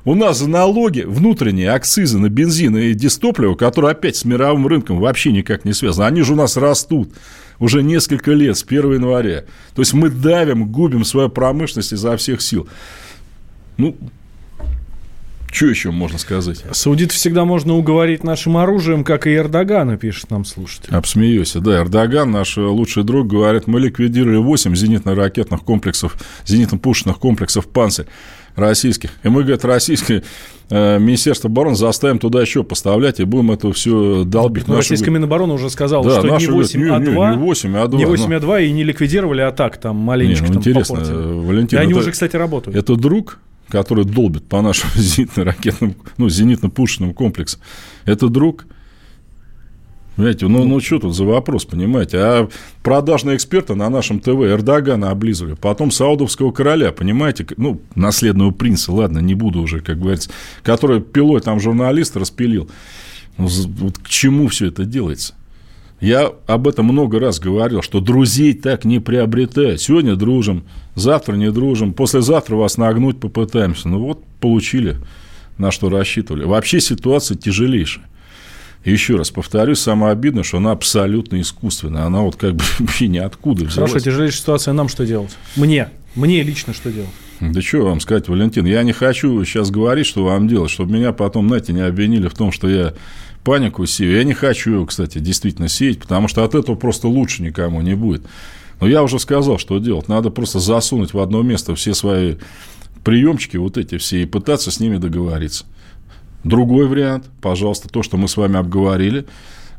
[0.08, 5.00] У нас за налоги внутренние акцизы на бензин и дистопливо, которые опять с мировым рынком
[5.00, 7.12] вообще никак не связаны, они же у нас растут
[7.58, 9.44] уже несколько лет, с 1 января.
[9.74, 12.66] То есть мы давим, губим свою промышленность изо всех сил.
[13.76, 13.98] Ну,
[15.52, 16.64] что еще можно сказать?
[16.72, 20.88] Саудит всегда можно уговорить нашим оружием, как и Эрдогана, пишет нам слушатель.
[20.90, 21.52] Обсмеюсь.
[21.52, 26.16] Да, Эрдоган, наш лучший друг, говорит, мы ликвидировали 8 зенитно-ракетных комплексов,
[26.46, 28.06] зенитно-пушечных комплексов «Панцирь»
[28.56, 29.10] российских.
[29.22, 30.22] И мы, говорит, российское
[30.70, 34.68] э, Министерство обороны заставим туда еще поставлять, и будем это все долбить.
[34.68, 37.76] Ну, российская Минобороны уже сказала, да, что не 8, говорят, а 2, не, не 8,
[37.76, 37.98] а 2.
[37.98, 40.96] Не 8, а 2, и не ликвидировали, а так там маленечко не, ну, там интересно,
[40.96, 41.16] попортили.
[41.16, 42.76] Валентин, и они это, уже, кстати, работают.
[42.76, 47.60] Это друг, который долбит по нашему зенитно-ракетным, ну, зенитно-пушечным комплексам.
[48.04, 48.66] Это друг–
[50.18, 52.18] Понимаете, ну, ну что тут за вопрос, понимаете?
[52.18, 52.48] А
[52.82, 57.46] продажные эксперты на нашем ТВ Эрдогана облизывали, потом саудовского короля, понимаете?
[57.56, 60.30] Ну, наследного принца, ладно, не буду уже, как говорится,
[60.64, 62.68] который пилой там журналист распилил.
[63.36, 65.34] Ну, вот к чему все это делается?
[66.00, 69.80] Я об этом много раз говорил, что друзей так не приобретают.
[69.80, 70.64] Сегодня дружим,
[70.96, 73.88] завтра не дружим, послезавтра вас нагнуть попытаемся.
[73.88, 74.96] Ну вот получили,
[75.58, 76.42] на что рассчитывали.
[76.42, 78.07] Вообще ситуация тяжелейшая
[78.90, 82.04] еще раз повторюсь, самое обидное, что она абсолютно искусственная.
[82.04, 82.64] Она вот как бы
[83.00, 83.90] ниоткуда взялась.
[83.90, 85.36] Хорошо, тяжелейшая ситуация, нам что делать?
[85.56, 87.10] Мне, мне лично что делать?
[87.40, 91.12] Да что вам сказать, Валентин, я не хочу сейчас говорить, что вам делать, чтобы меня
[91.12, 92.94] потом, знаете, не обвинили в том, что я
[93.44, 94.16] панику сею.
[94.16, 97.94] Я не хочу ее, кстати, действительно сеять, потому что от этого просто лучше никому не
[97.94, 98.22] будет.
[98.80, 100.08] Но я уже сказал, что делать.
[100.08, 102.36] Надо просто засунуть в одно место все свои
[103.04, 105.64] приемчики вот эти все и пытаться с ними договориться.
[106.44, 109.26] Другой вариант, пожалуйста, то, что мы с вами обговорили,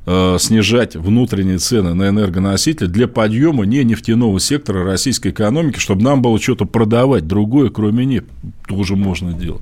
[0.05, 6.21] э, снижать внутренние цены на энергоносители для подъема не нефтяного сектора российской экономики, чтобы нам
[6.21, 8.29] было что-то продавать другое, кроме нефти,
[8.67, 9.61] тоже можно делать.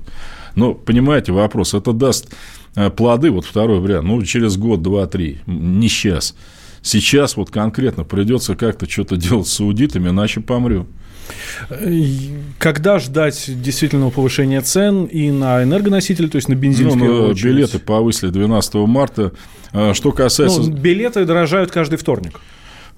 [0.54, 2.34] Но, понимаете, вопрос, это даст
[2.74, 6.34] э, плоды, вот второй вариант, ну, через год, два, три, не сейчас.
[6.82, 10.88] Сейчас вот конкретно придется как-то что-то делать с аудитами, иначе помрем.
[12.58, 16.88] Когда ждать действительного повышения цен и на энергоносители, то есть на бензин?
[16.88, 19.32] Ну, билеты повысили 12 марта.
[19.72, 20.60] А, что касается...
[20.60, 22.40] Ну, билеты дорожают каждый вторник.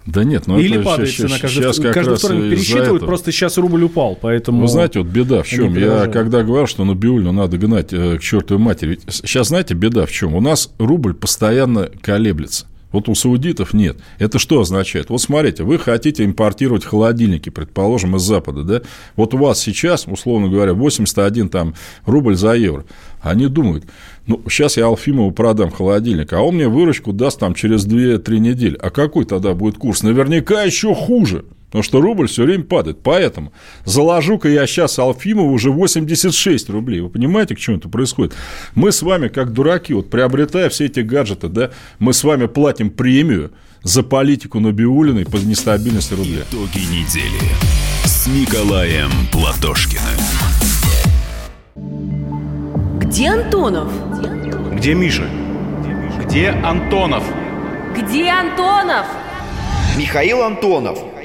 [0.06, 3.58] Да нет, ну Или это падает цена каждый, сейчас как каждый вторник пересчитывают, просто сейчас
[3.58, 4.62] рубль упал, поэтому...
[4.62, 5.76] Вы знаете, вот беда в чем?
[5.76, 9.74] Я когда говорил, что на Биулину надо гнать э, к чертовой матери, ведь сейчас знаете,
[9.74, 10.34] беда в чем?
[10.34, 12.66] У нас рубль постоянно колеблется.
[12.92, 13.98] Вот у саудитов нет.
[14.18, 15.10] Это что означает?
[15.10, 18.82] Вот смотрите, вы хотите импортировать холодильники, предположим, из Запада, да?
[19.16, 21.74] Вот у вас сейчас, условно говоря, 81 там,
[22.04, 22.84] рубль за евро.
[23.20, 23.84] Они думают,
[24.26, 28.76] ну, сейчас я Алфимову продам холодильник, а он мне выручку даст там через 2-3 недели.
[28.80, 30.02] А какой тогда будет курс?
[30.02, 31.44] Наверняка еще хуже.
[31.70, 32.98] Потому что рубль все время падает.
[33.00, 33.52] Поэтому
[33.84, 37.00] заложу-ка я сейчас Алфимову уже 86 рублей.
[37.00, 38.34] Вы понимаете, к чему это происходит?
[38.74, 42.90] Мы с вами, как дураки, вот приобретая все эти гаджеты, да, мы с вами платим
[42.90, 43.52] премию
[43.84, 46.42] за политику Набиулиной по нестабильности рубля.
[46.50, 47.38] Итоги недели
[48.04, 50.02] с Николаем Платошкиным.
[52.98, 53.92] Где Антонов?
[54.74, 55.28] Где Миша?
[56.24, 57.22] Где Антонов?
[57.96, 59.06] Где Антонов?
[59.96, 60.98] Михаил Антонов–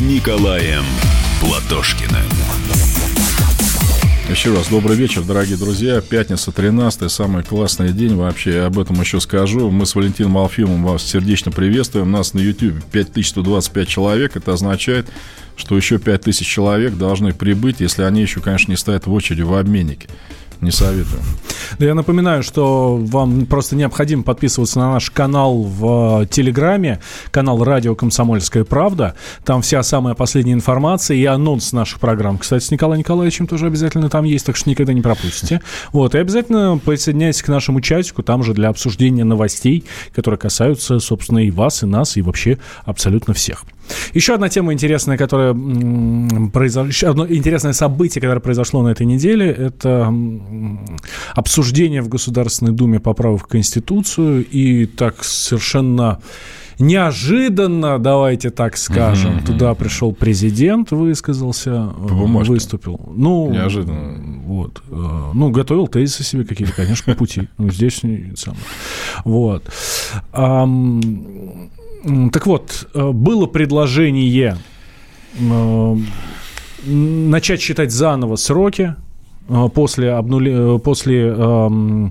[0.00, 0.84] Николаем
[1.40, 2.22] Платошкиным.
[4.30, 6.00] Еще раз добрый вечер, дорогие друзья.
[6.00, 8.60] Пятница 13 самый классный день вообще.
[8.60, 9.70] Об этом еще скажу.
[9.70, 12.12] Мы с Валентином Алфимом вас сердечно приветствуем.
[12.12, 14.36] Нас на YouTube 5125 человек.
[14.36, 15.08] Это означает,
[15.56, 19.52] что еще 5000 человек должны прибыть, если они еще, конечно, не стоят в очереди в
[19.54, 20.08] обменнике.
[20.60, 21.22] Не советую.
[21.78, 27.94] Да я напоминаю, что вам просто необходимо подписываться на наш канал в Телеграме, канал «Радио
[27.94, 29.14] Комсомольская правда».
[29.44, 32.38] Там вся самая последняя информация и анонс наших программ.
[32.38, 35.60] Кстати, с Николаем Николаевичем тоже обязательно там есть, так что никогда не пропустите.
[35.92, 41.38] Вот, и обязательно присоединяйтесь к нашему чатику, там же для обсуждения новостей, которые касаются, собственно,
[41.38, 43.64] и вас, и нас, и вообще абсолютно всех.
[44.14, 45.54] Еще одна тема интересная, которая
[46.52, 50.12] произошло, одно интересное событие, которое произошло на этой неделе, это
[51.34, 56.20] обсуждение в Государственной Думе поправок в Конституцию и так совершенно
[56.78, 59.46] неожиданно, давайте так скажем, mm-hmm.
[59.46, 62.52] туда пришел президент, высказался, По бумажке.
[62.52, 63.00] выступил.
[63.14, 64.42] Ну, неожиданно.
[64.44, 64.82] Вот.
[64.90, 67.48] Э, ну, готовил тезисы себе какие-то, конечно, по пути.
[67.58, 68.02] Ну, здесь
[68.36, 68.62] самое.
[69.24, 69.64] Вот.
[72.32, 74.56] Так вот, э, было предложение
[75.38, 75.96] э,
[76.84, 78.94] начать считать заново сроки
[79.48, 80.78] Э, после, обнули...
[80.78, 82.10] После э,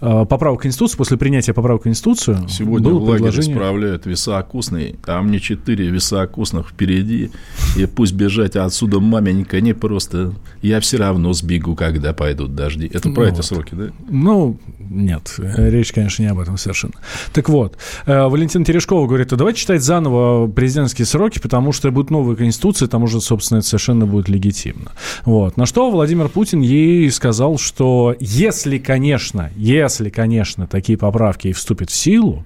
[0.00, 3.54] э, поправок Конституции, после принятия поправок Конституцию, Сегодня было в лагере предложение...
[3.54, 7.30] справляют веса окусные, а мне четыре веса окусных впереди,
[7.76, 12.90] и пусть бежать отсюда маменька не просто, я все равно сбегу, когда пойдут дожди.
[12.92, 13.44] Это про ну, эти вот.
[13.44, 13.84] сроки, да?
[14.08, 14.58] Ну,
[14.90, 16.94] нет, речь, конечно, не об этом совершенно.
[17.32, 22.10] Так вот, э, Валентин Терешкова говорит, а давайте читать заново президентские сроки, потому что будут
[22.10, 24.92] новые конституции, там уже, собственно, это совершенно будет легитимно.
[25.24, 25.56] Вот.
[25.56, 31.90] На что Владимир Путин ей сказал, что если, конечно, если, конечно, такие поправки и вступят
[31.90, 32.44] в силу,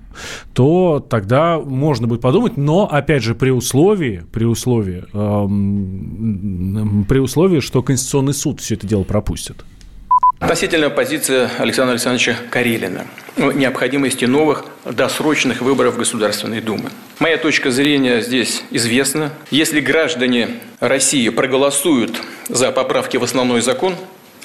[0.54, 7.60] то тогда можно будет подумать, но, опять же, при условии, при условии, эм, при условии,
[7.60, 9.64] что Конституционный суд все это дело пропустит.
[10.42, 13.06] Относительно позиции Александра Александровича Карелина
[13.38, 16.90] о необходимости новых досрочных выборов Государственной Думы.
[17.20, 19.30] Моя точка зрения здесь известна.
[19.52, 20.48] Если граждане
[20.80, 23.94] России проголосуют за поправки в основной закон,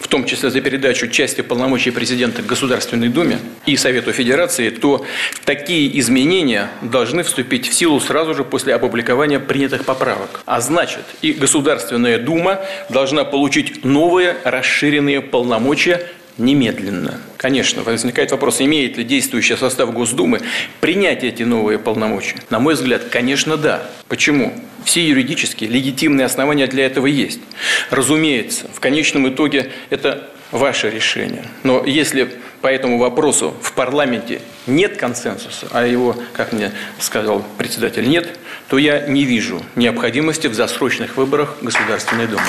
[0.08, 5.06] в том числе за передачу части полномочий президента Государственной Думе и Совету Федерации, то
[5.44, 10.44] такие изменения должны вступить в силу сразу же после опубликования принятых поправок.
[10.46, 16.08] А значит, и Государственная Дума должна получить новые расширенные полномочия
[16.38, 17.20] немедленно.
[17.38, 20.42] Конечно, возникает вопрос, имеет ли действующий состав Госдумы
[20.82, 22.38] принять эти новые полномочия?
[22.50, 23.90] На мой взгляд, конечно, да.
[24.08, 24.54] Почему?
[24.84, 27.42] Все юридические, легитимные основания для этого есть.
[27.90, 31.46] Разумеется, в конечном итоге это ваше решение.
[31.64, 32.30] Но если
[32.62, 38.30] по этому вопросу в парламенте нет консенсуса, а его, как мне сказал председатель, нет,
[38.70, 42.44] то я не вижу необходимости в засрочных выборах Государственной Думы.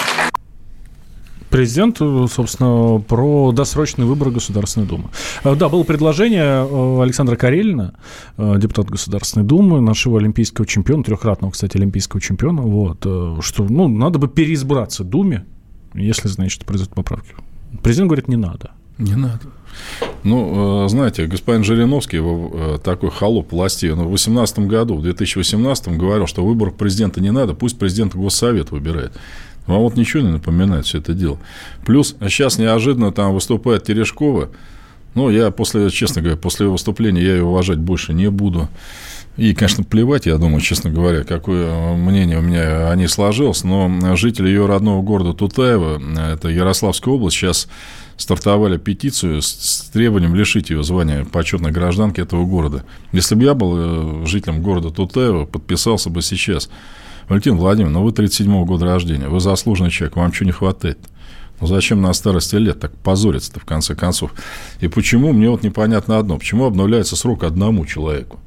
[1.50, 5.04] Президент, собственно, про досрочный выбор Государственной Думы.
[5.44, 7.94] Э, да, было предложение э, Александра Карелина,
[8.36, 13.00] э, депутата Государственной Думы, нашего олимпийского чемпиона, трехкратного, кстати, олимпийского чемпиона, вот,
[13.42, 15.46] что, ну, надо бы переизбраться Думе,
[15.94, 17.34] если, значит, произойдут поправки.
[17.82, 18.72] Президент говорит, не надо.
[18.98, 19.40] Не надо.
[20.24, 22.20] Ну, знаете, господин Жириновский,
[22.80, 27.54] такой холоп власти, он в 2018 году, в 2018 говорил, что выборов президента не надо,
[27.54, 29.12] пусть президент Госсовет выбирает.
[29.68, 31.38] Вам вот ничего не напоминает все это дело.
[31.84, 34.48] Плюс сейчас неожиданно там выступает Терешкова.
[35.14, 38.68] Ну, я после, честно говоря, после выступления я ее уважать больше не буду.
[39.36, 44.16] И, конечно, плевать, я думаю, честно говоря, какое мнение у меня о ней сложилось, но
[44.16, 46.00] жители ее родного города Тутаева,
[46.32, 47.68] это Ярославская область, сейчас
[48.16, 52.84] стартовали петицию с требованием лишить ее звания почетной гражданки этого города.
[53.12, 56.68] Если бы я был э, жителем города Тутаева, подписался бы сейчас.
[57.28, 60.98] Валентин Владимирович, ну вы 37-го года рождения, вы заслуженный человек, вам чего не хватает?
[61.60, 64.32] Ну зачем на старости лет так позориться-то в конце концов?
[64.80, 68.40] И почему, мне вот непонятно одно, почему обновляется срок одному человеку?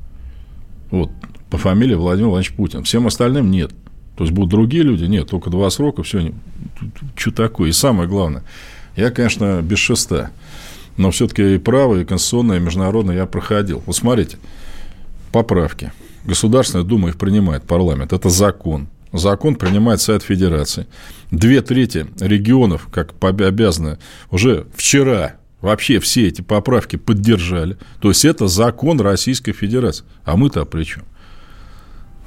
[0.90, 1.12] Вот,
[1.50, 2.84] по фамилии Владимир Владимирович Путин.
[2.84, 3.72] Всем остальным нет.
[4.18, 5.06] То есть будут другие люди?
[5.06, 6.34] Нет, только два срока, все.
[7.16, 7.70] Что такое?
[7.70, 8.44] И самое главное,
[8.96, 10.32] я, конечно, без шеста,
[10.98, 13.84] но все-таки и право, и конституционное, и международное я проходил.
[13.86, 14.38] Вот смотрите,
[15.32, 15.92] поправки–
[16.24, 18.14] Государственная Дума их принимает, парламент.
[18.14, 18.88] Это закон.
[19.14, 20.88] Закон принимает Совет Федерации.
[21.32, 23.98] Две трети регионов, как обязаны,
[24.30, 27.78] уже вчера вообще все эти поправки поддержали.
[28.00, 30.06] То есть, это закон Российской Федерации.
[30.24, 31.04] А мы-то при чем?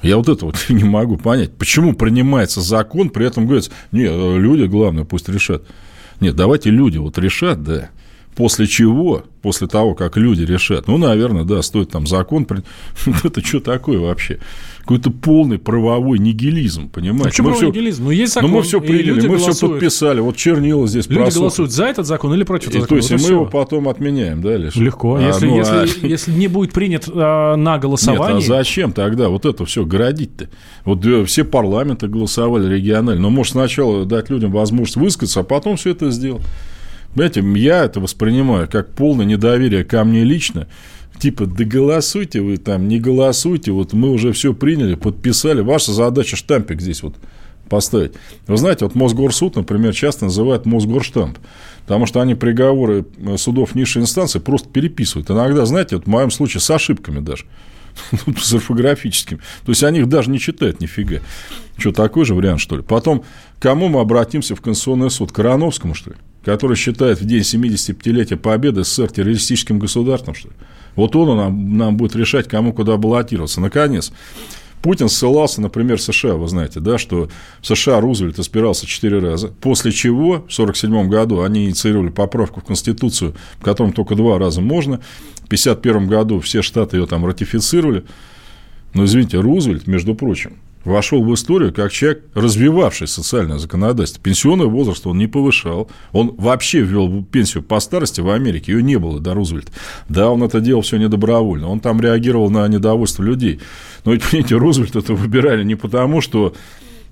[0.01, 1.53] Я вот это вот не могу понять.
[1.53, 5.63] Почему принимается закон, при этом говорится, нет, люди, главное, пусть решат.
[6.19, 7.89] Нет, давайте люди вот решат, да.
[8.35, 12.45] После чего, после того, как люди решат, ну, наверное, да, стоит там закон,
[13.23, 14.39] это что такое вообще?
[14.81, 17.41] Какой-то полный правовой нигилизм, понимаете?
[17.41, 18.03] Ну, мы все, нигилизм?
[18.03, 21.39] Ну, есть закон, ну, мы все приняли, мы все подписали, вот чернила здесь Люди просохли.
[21.39, 23.01] голосуют за этот закон или против этого закона?
[23.01, 24.75] То есть, вот мы его потом отменяем, да, лишь?
[24.75, 25.15] Легко.
[25.15, 25.85] А, если, ну, если, а...
[26.07, 28.35] если не будет принят а, на голосование...
[28.35, 30.49] Нет, а зачем тогда вот это все городить-то?
[30.83, 35.77] Вот э, все парламенты голосовали регионально, но, может, сначала дать людям возможность высказаться, а потом
[35.77, 36.43] все это сделать.
[37.15, 40.67] Понимаете, я это воспринимаю как полное недоверие ко мне лично.
[41.17, 45.61] Типа, да голосуйте вы там, не голосуйте, вот мы уже все приняли, подписали.
[45.61, 47.15] Ваша задача штампик здесь вот
[47.69, 48.11] поставить.
[48.47, 51.37] Вы знаете, вот Мосгорсуд, например, часто называют Мосгорштамп,
[51.83, 53.05] потому что они приговоры
[53.37, 55.31] судов низшей инстанции просто переписывают.
[55.31, 57.45] Иногда, знаете, вот в моем случае с ошибками даже
[58.37, 59.39] с орфографическим.
[59.65, 61.19] То есть, они их даже не читают нифига.
[61.77, 62.83] Что, такой же вариант, что ли?
[62.83, 63.23] Потом,
[63.59, 65.31] кому мы обратимся в Конституционный суд?
[65.31, 66.15] Короновскому, что ли?
[66.43, 70.55] Который считает в день 75-летия Победы СССР террористическим государством, что ли?
[70.95, 73.59] Вот он нам, нам будет решать, кому куда баллотироваться.
[73.59, 74.13] Наконец,
[74.85, 77.27] Путин ссылался, например, США, вы знаете, да, что
[77.59, 82.65] в США Рузвельт избирался четыре раза, после чего в 1947 году они инициировали поправку в
[82.65, 84.97] Конституцию, в котором только два раза можно,
[85.37, 88.05] в 1951 году все штаты ее там ратифицировали,
[88.93, 94.21] но, извините, Рузвельт, между прочим, вошел в историю как человек, развивавший социальное законодательство.
[94.23, 95.89] Пенсионный возраст он не повышал.
[96.11, 98.71] Он вообще ввел пенсию по старости в Америке.
[98.71, 99.71] Ее не было до Рузвельта.
[100.07, 101.67] Да, он это делал все недобровольно.
[101.69, 103.59] Он там реагировал на недовольство людей.
[104.05, 106.53] Но ведь, понимаете, Рузвельт это выбирали не потому, что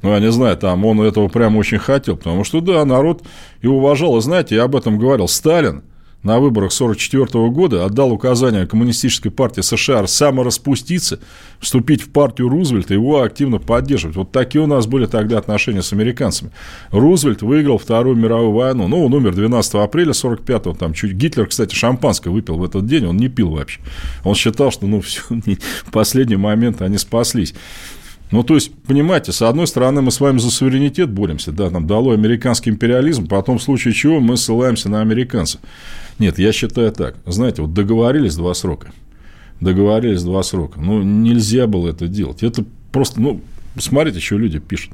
[0.04, 3.24] ну, я не знаю, там он этого прямо очень хотел, потому что, да, народ
[3.62, 4.18] и уважал.
[4.18, 5.28] И знаете, я об этом говорил.
[5.28, 5.84] Сталин–
[6.24, 11.20] на выборах 1944 года отдал указание Коммунистической партии США самораспуститься,
[11.60, 14.16] вступить в партию Рузвельта и его активно поддерживать.
[14.16, 16.52] Вот такие у нас были тогда отношения с американцами.
[16.92, 18.88] Рузвельт выиграл Вторую мировую войну.
[18.88, 20.74] Ну, он умер 12 апреля 45-го.
[20.74, 21.14] Там чуть...
[21.14, 23.06] Гитлер, кстати, шампанское выпил в этот день.
[23.06, 23.82] Он не пил вообще.
[24.24, 25.22] Он считал, что ну, все,
[25.86, 27.54] в последний момент они спаслись.
[28.34, 31.86] Ну, то есть, понимаете, с одной стороны, мы с вами за суверенитет боремся, да, нам
[31.86, 35.62] дало американский империализм, потом в случае чего мы ссылаемся на американцев.
[36.18, 37.16] Нет, я считаю так.
[37.28, 38.92] Знаете, вот договорились два срока.
[39.62, 40.82] Договорились два срока.
[40.82, 42.42] Ну, нельзя было это делать.
[42.42, 43.40] Это просто, ну,
[43.78, 44.94] смотрите, что люди пишут.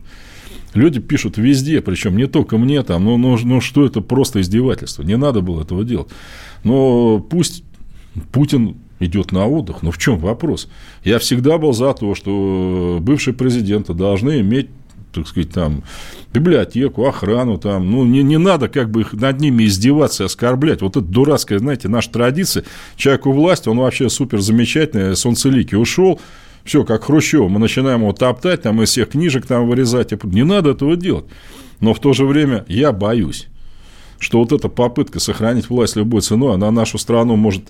[0.74, 5.04] Люди пишут везде, причем не только мне там, ну, ну, ну что это просто издевательство.
[5.04, 6.10] Не надо было этого делать.
[6.66, 7.64] Но пусть
[8.34, 9.82] Путин идет на отдых.
[9.82, 10.70] Но в чем вопрос?
[11.04, 14.70] Я всегда был за то, что бывшие президенты должны иметь
[15.12, 15.84] так сказать, там,
[16.34, 20.82] библиотеку, охрану, там, ну, не, не надо как бы их над ними издеваться, оскорблять.
[20.82, 22.64] Вот это дурацкая, знаете, наша традиция.
[22.96, 26.20] Человек у власти, он вообще супер замечательный, солнцеликий ушел,
[26.64, 30.12] все, как Хрущев, мы начинаем его топтать, там, из всех книжек там вырезать.
[30.24, 31.26] Не надо этого делать.
[31.80, 33.48] Но в то же время я боюсь,
[34.20, 37.64] что вот эта попытка сохранить власть любой ценой, она нашу страну может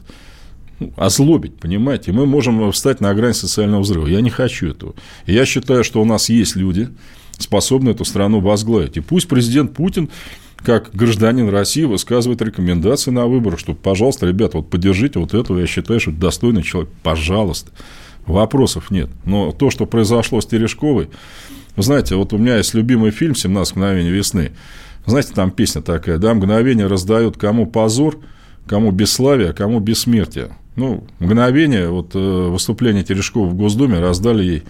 [0.95, 2.11] озлобить, понимаете?
[2.11, 4.07] Мы можем встать на грань социального взрыва.
[4.07, 4.95] Я не хочу этого.
[5.25, 6.89] Я считаю, что у нас есть люди,
[7.37, 8.97] способны эту страну возглавить.
[8.97, 10.09] И пусть президент Путин
[10.57, 15.67] как гражданин России высказывает рекомендации на выборах, что, пожалуйста, ребята, вот поддержите вот этого, я
[15.67, 17.71] считаю, что это достойный человек, пожалуйста.
[18.25, 19.09] Вопросов нет.
[19.25, 21.09] Но то, что произошло с Терешковой,
[21.77, 24.51] знаете, вот у меня есть любимый фильм «17 мгновений весны».
[25.05, 28.19] Знаете, там песня такая, да, мгновения раздают кому позор,
[28.67, 30.51] кому бесславие, а кому бессмертие.
[30.79, 34.63] Ну, мгновение, вот э, выступление Терешкова в Госдуме раздали ей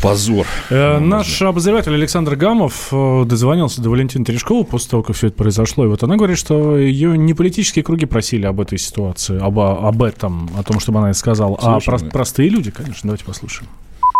[0.00, 0.46] Позор.
[0.70, 5.36] Э, наш обозреватель Александр Гамов э, дозвонился до Валентины Терешковой после того, как все это
[5.36, 5.84] произошло.
[5.84, 10.02] И вот она говорит, что ее не политические круги просили об этой ситуации, об, об
[10.02, 13.02] этом, о том, чтобы она это сказала, а про, простые люди, конечно.
[13.02, 13.68] Давайте послушаем.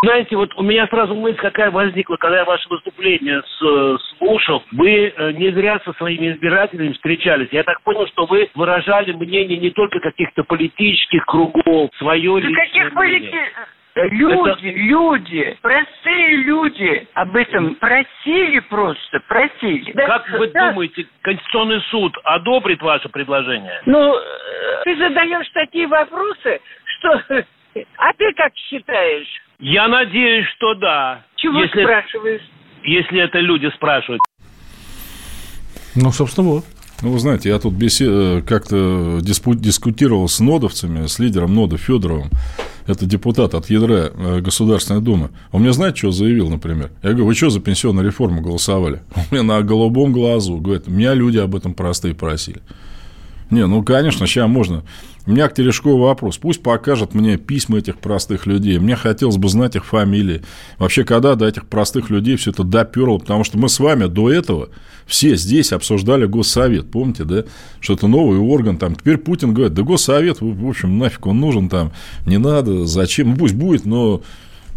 [0.04, 4.64] Знаете, вот у меня сразу мысль какая возникла, когда я ваше выступление с, слушал.
[4.72, 7.48] Вы э, не зря со своими избирателями встречались.
[7.52, 12.66] Я так понял, что вы выражали мнение не только каких-то политических кругов, свое да личное
[12.66, 13.48] каких мнение.
[13.94, 14.78] Люди, Это...
[14.78, 19.92] люди, простые люди об этом просили просто, просили.
[19.92, 20.70] Как да, вы да.
[20.70, 23.82] думаете, Конституционный суд одобрит ваше предложение?
[23.86, 24.20] Ну, э,
[24.82, 27.22] ты задаешь такие вопросы, что...
[27.96, 29.42] А ты как считаешь?
[29.58, 31.24] Я надеюсь, что да.
[31.36, 31.82] Чего если...
[31.82, 32.42] спрашиваешь?
[32.84, 34.20] Если это люди спрашивают.
[35.94, 36.64] Ну, собственно, вот.
[37.02, 38.08] Ну, вы знаете, я тут бесед...
[38.08, 39.60] Э, как-то диспут...
[39.60, 42.30] дискутировал с нодовцами, с лидером нода Федоровым.
[42.86, 45.30] Это депутат от ядра э, Государственной Думы.
[45.50, 46.90] Он мне, знаете, что заявил, например?
[47.02, 49.02] Я говорю, вы что за пенсионную реформу голосовали?
[49.30, 52.62] У меня на голубом глазу, говорит, меня люди об этом простые просили.
[53.52, 54.82] Не, ну, конечно, сейчас можно.
[55.26, 56.38] У меня к Терешкову вопрос.
[56.38, 58.78] Пусть покажет мне письма этих простых людей.
[58.78, 60.40] Мне хотелось бы знать их фамилии.
[60.78, 64.32] Вообще, когда до этих простых людей все это доперло, потому что мы с вами до
[64.32, 64.70] этого
[65.06, 67.44] все здесь обсуждали Госсовет, помните, да?
[67.80, 68.94] Что это новый орган там.
[68.94, 71.92] Теперь Путин говорит, да Госсовет, в общем, нафиг он нужен там,
[72.24, 74.22] не надо, зачем, ну, пусть будет, но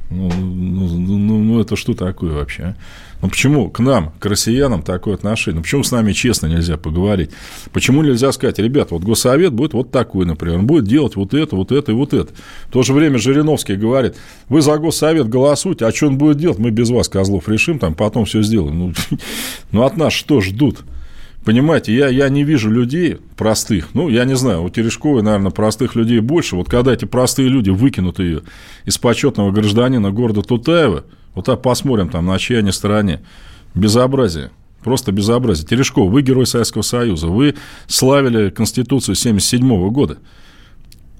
[0.10, 2.64] ну, ну, ну, ну, это что такое вообще?
[2.64, 2.76] А?
[3.22, 5.58] Ну, почему к нам, к россиянам такое отношение?
[5.58, 7.32] Ну, почему с нами честно нельзя поговорить?
[7.74, 11.56] Почему нельзя сказать, ребята, вот Госсовет будет вот такой, например, он будет делать вот это,
[11.56, 12.32] вот это и вот это.
[12.68, 14.16] В то же время Жириновский говорит,
[14.47, 17.95] вы за Госсовет голосуйте, а что он будет делать, мы без вас, козлов, решим, там
[17.95, 18.78] потом все сделаем.
[18.78, 18.93] Ну,
[19.72, 20.84] ну от нас что ждут?
[21.46, 23.89] Понимаете, я, я не вижу людей простых.
[23.93, 26.56] Ну, я не знаю, у Терешковой, наверное, простых людей больше.
[26.56, 28.41] Вот когда эти простые люди выкинут ее
[28.86, 33.22] из почетного гражданина города Тутаева, вот так посмотрим там, на чьей они стороне.
[33.76, 34.50] Безобразие.
[34.84, 35.68] Просто безобразие.
[35.68, 37.28] Терешков, вы герой Советского Союза.
[37.28, 37.54] Вы
[37.86, 40.18] славили Конституцию 1977 года.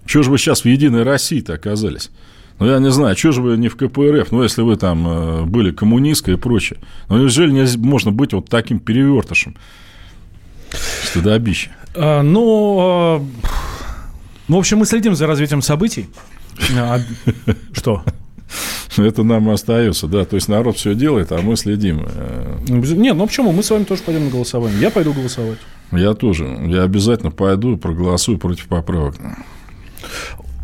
[0.08, 2.10] Чего же вы сейчас в Единой России-то оказались?
[2.58, 5.46] Ну, я не знаю, что же вы не в КПРФ, ну, если вы там э,
[5.46, 6.80] были коммунисткой и прочее.
[7.10, 9.56] Ну, неужели не можно быть вот таким перевертышем?
[11.04, 11.70] Стыдобище.
[11.96, 13.26] А, ну, а,
[14.48, 16.08] в общем, мы следим за развитием событий.
[16.78, 17.00] А,
[17.74, 18.04] что?
[18.98, 20.24] Это нам и остается, да.
[20.26, 22.08] То есть народ все делает, а мы следим.
[22.68, 23.52] Нет, ну почему?
[23.52, 24.80] Мы с вами тоже пойдем на голосование.
[24.80, 25.58] Я пойду голосовать.
[25.92, 26.46] Я тоже.
[26.68, 29.16] Я обязательно пойду и проголосую против поправок.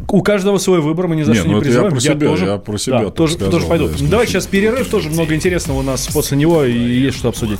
[0.08, 1.94] У каждого свой выбор, мы ни за Не, что ну не это я призываем.
[1.94, 3.88] про себя, тоже, я про себя да, тоже, сказал, тоже пойду.
[3.88, 7.60] да, Давай сейчас перерыв, тоже много интересного у нас после него, и есть что обсудить.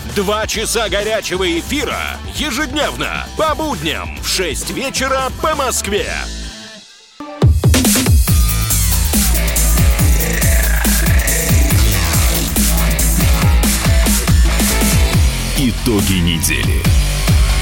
[0.15, 6.05] Два часа горячего эфира ежедневно по будням в 6 вечера по Москве.
[15.57, 16.81] Итоги недели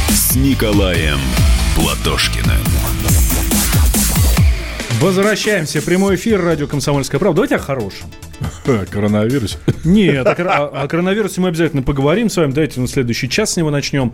[0.10, 1.20] с Николаем
[1.76, 2.64] Платошкиным.
[5.00, 5.84] Возвращаемся.
[5.84, 7.36] Прямой эфир радио «Комсомольская правда».
[7.36, 8.10] Давайте о хорошем.
[8.92, 9.58] Коронавирус.
[9.84, 12.52] Нет, о, кор- о- о коронавирусе мы обязательно поговорим с вами.
[12.52, 14.14] Давайте на следующий час с него начнем.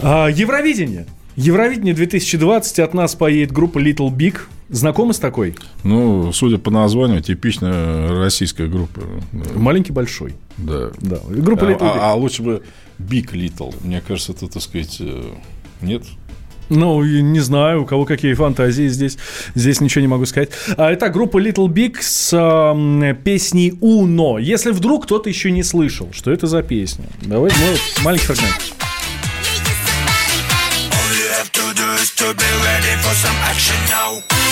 [0.00, 1.06] А, Евровидение.
[1.36, 4.38] Евровидение 2020 от нас поедет группа Little Big.
[4.68, 5.54] Знакомы с такой?
[5.84, 9.00] Ну, судя по названию, типичная российская группа.
[9.54, 10.34] Маленький большой.
[10.58, 10.90] Да.
[11.00, 11.18] Да.
[11.28, 11.98] Группа а, Little Big.
[11.98, 12.62] а- а лучше бы
[12.98, 13.74] Big Little.
[13.84, 15.22] Мне кажется, это, так сказать, э,
[15.82, 16.04] нет.
[16.70, 19.18] Ну, не знаю, у кого какие фантазии здесь.
[19.54, 20.50] Здесь ничего не могу сказать.
[20.76, 22.30] А, итак, группа Little Big с
[23.24, 24.38] песней «Уно».
[24.38, 27.06] Если вдруг кто-то еще не слышал, что это за песня.
[27.22, 28.54] Давайте, ну, вот маленький фрагмент.
[30.92, 34.49] All you have to do is to be ready for some action now.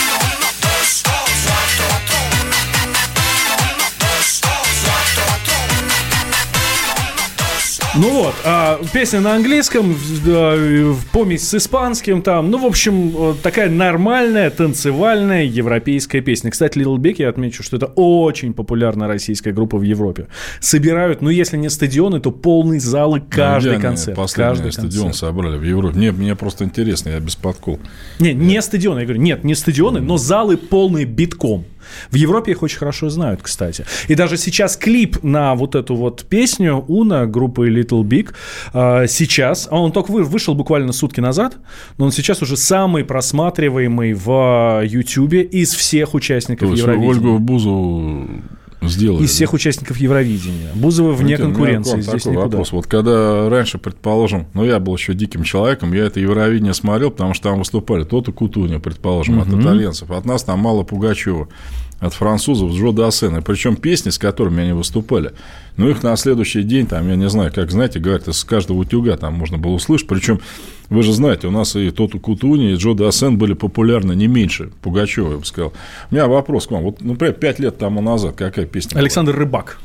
[8.01, 12.49] Ну вот, а, песня на английском, в- в помесь с испанским там.
[12.49, 16.53] Ну, в общем, э, такая нормальная, танцевальная европейская песня.
[16.53, 20.29] Кстати, Little Big, я отмечу, что это очень популярная российская группа в Европе.
[20.61, 24.17] Собирают, ну, если не стадионы, то полные залы каждый Ну, концерт.
[24.17, 25.17] Последний каждый стадион концерт.
[25.17, 25.97] собрали в Европе.
[25.97, 27.81] Мне, мне просто интересно, я без подкол.
[28.21, 31.65] Не, не стадионы, я говорю, нет, не стадионы, но залы полные битком.
[32.11, 33.85] В Европе их очень хорошо знают, кстати.
[34.09, 38.35] И даже сейчас клип на вот эту вот песню Уна группы Little Big
[38.73, 41.57] э, сейчас, а он только вы- вышел буквально сутки назад,
[41.97, 47.11] но он сейчас уже самый просматриваемый в Ютьюбе из всех участников Евровидения.
[47.11, 48.29] Ольгу Бузову
[48.83, 49.25] сделали.
[49.25, 50.71] Из всех участников Евровидения.
[50.75, 52.47] Бузова вне Знаете, у меня к конкуренции, здесь такой никуда.
[52.47, 52.73] вопрос.
[52.73, 57.35] Вот когда раньше, предположим, ну, я был еще диким человеком, я это Евровидение смотрел, потому
[57.35, 59.61] что там выступали то-то Кутуня, предположим, от Мгм.
[59.63, 60.11] итальянцев.
[60.11, 61.49] От нас там мало Пугачева.
[62.01, 63.43] От французов Джо Дассена.
[63.43, 65.33] Причем песни, с которыми они выступали,
[65.77, 69.17] ну, их на следующий день, там, я не знаю, как, знаете, говорят, из каждого утюга
[69.17, 70.07] там можно было услышать.
[70.07, 70.41] Причем,
[70.91, 74.71] вы же знаете, у нас и Тоту Кутуни, и Джо Дассен были популярны не меньше
[74.83, 75.73] Пугачева, я бы сказал.
[76.11, 76.85] У меня вопрос к вам.
[76.85, 79.01] Вот, например, пять лет тому назад какая песня была?
[79.01, 79.79] Александр Рыбак.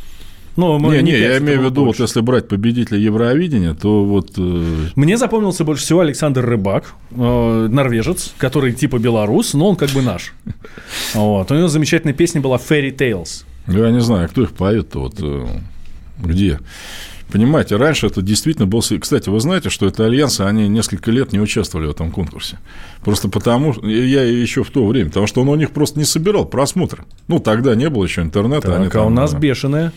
[0.56, 2.02] Ну, мы Не, не, пять, я это имею в виду, больше.
[2.02, 4.34] вот если брать победителя Евровидения, то вот...
[4.38, 9.90] э, Мне запомнился больше всего Александр Рыбак, э, норвежец, который типа белорус, но он как
[9.90, 10.34] бы наш.
[11.16, 11.52] Вот.
[11.52, 13.46] У него замечательная песня была Fairy Tales.
[13.68, 15.46] я не знаю, кто их поет-то, вот э,
[16.20, 16.60] где.
[17.34, 18.82] Понимаете, раньше это действительно был...
[18.82, 22.60] Кстати, вы знаете, что итальянцы, они несколько лет не участвовали в этом конкурсе.
[23.04, 26.46] Просто потому, я еще в то время, потому что он у них просто не собирал
[26.46, 27.06] просмотры.
[27.28, 28.76] Ну, тогда не было еще интернета.
[28.76, 29.92] они Так, а там, у нас э, бешеная.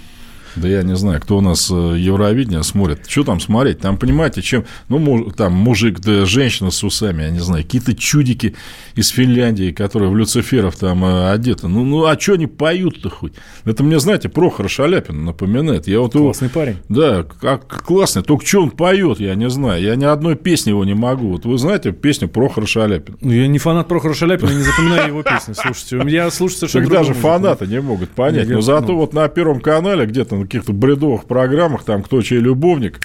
[0.57, 3.01] Да я не знаю, кто у нас э, Евровидение смотрит.
[3.07, 3.81] Что там смотреть?
[3.81, 4.65] Там, понимаете, чем...
[4.89, 8.57] Ну, там мужик, да женщина с усами, я не знаю, какие-то чудики
[8.95, 11.69] из Финляндии, которые в Люциферов там э, одеты.
[11.69, 13.35] Ну, ну а что они поют-то хоть?
[13.65, 15.87] Это мне, знаете, Прохор Шаляпин напоминает.
[15.87, 16.77] Я вот его- Классный парень.
[16.89, 18.23] Да, как классный.
[18.23, 19.83] Только что он поет, я не знаю.
[19.83, 21.33] Я ни одной песни его не могу.
[21.33, 23.19] Вот вы знаете песню Прохора Шаляпина?
[23.21, 25.53] Ну, Я не фанат Прохора Шаляпина, не запоминаю его песни.
[25.53, 27.21] Слушайте, я слушаю совершенно другую музыку.
[27.21, 28.49] фанаты не могут понять.
[28.49, 28.99] Но зато ну.
[28.99, 33.01] вот на Первом канале где-то каких-то бредовых программах, там, кто чей любовник.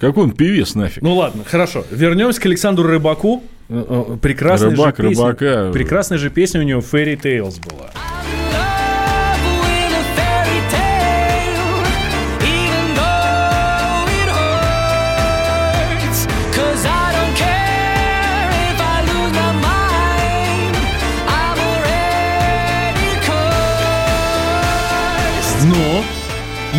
[0.00, 1.02] Какой он певец нафиг?
[1.02, 1.84] Ну ладно, хорошо.
[1.90, 3.42] Вернемся к Александру Рыбаку.
[3.68, 5.24] Э, э, Прекрасная Рыбак, же песня.
[5.26, 5.72] рыбака.
[5.72, 7.90] Прекрасная же песня у него Fairy Tales была.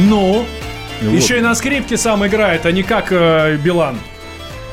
[0.10, 0.46] Ну,
[1.02, 1.16] И вот.
[1.16, 3.98] еще и на скрипке сам играет, а не как э, Билан.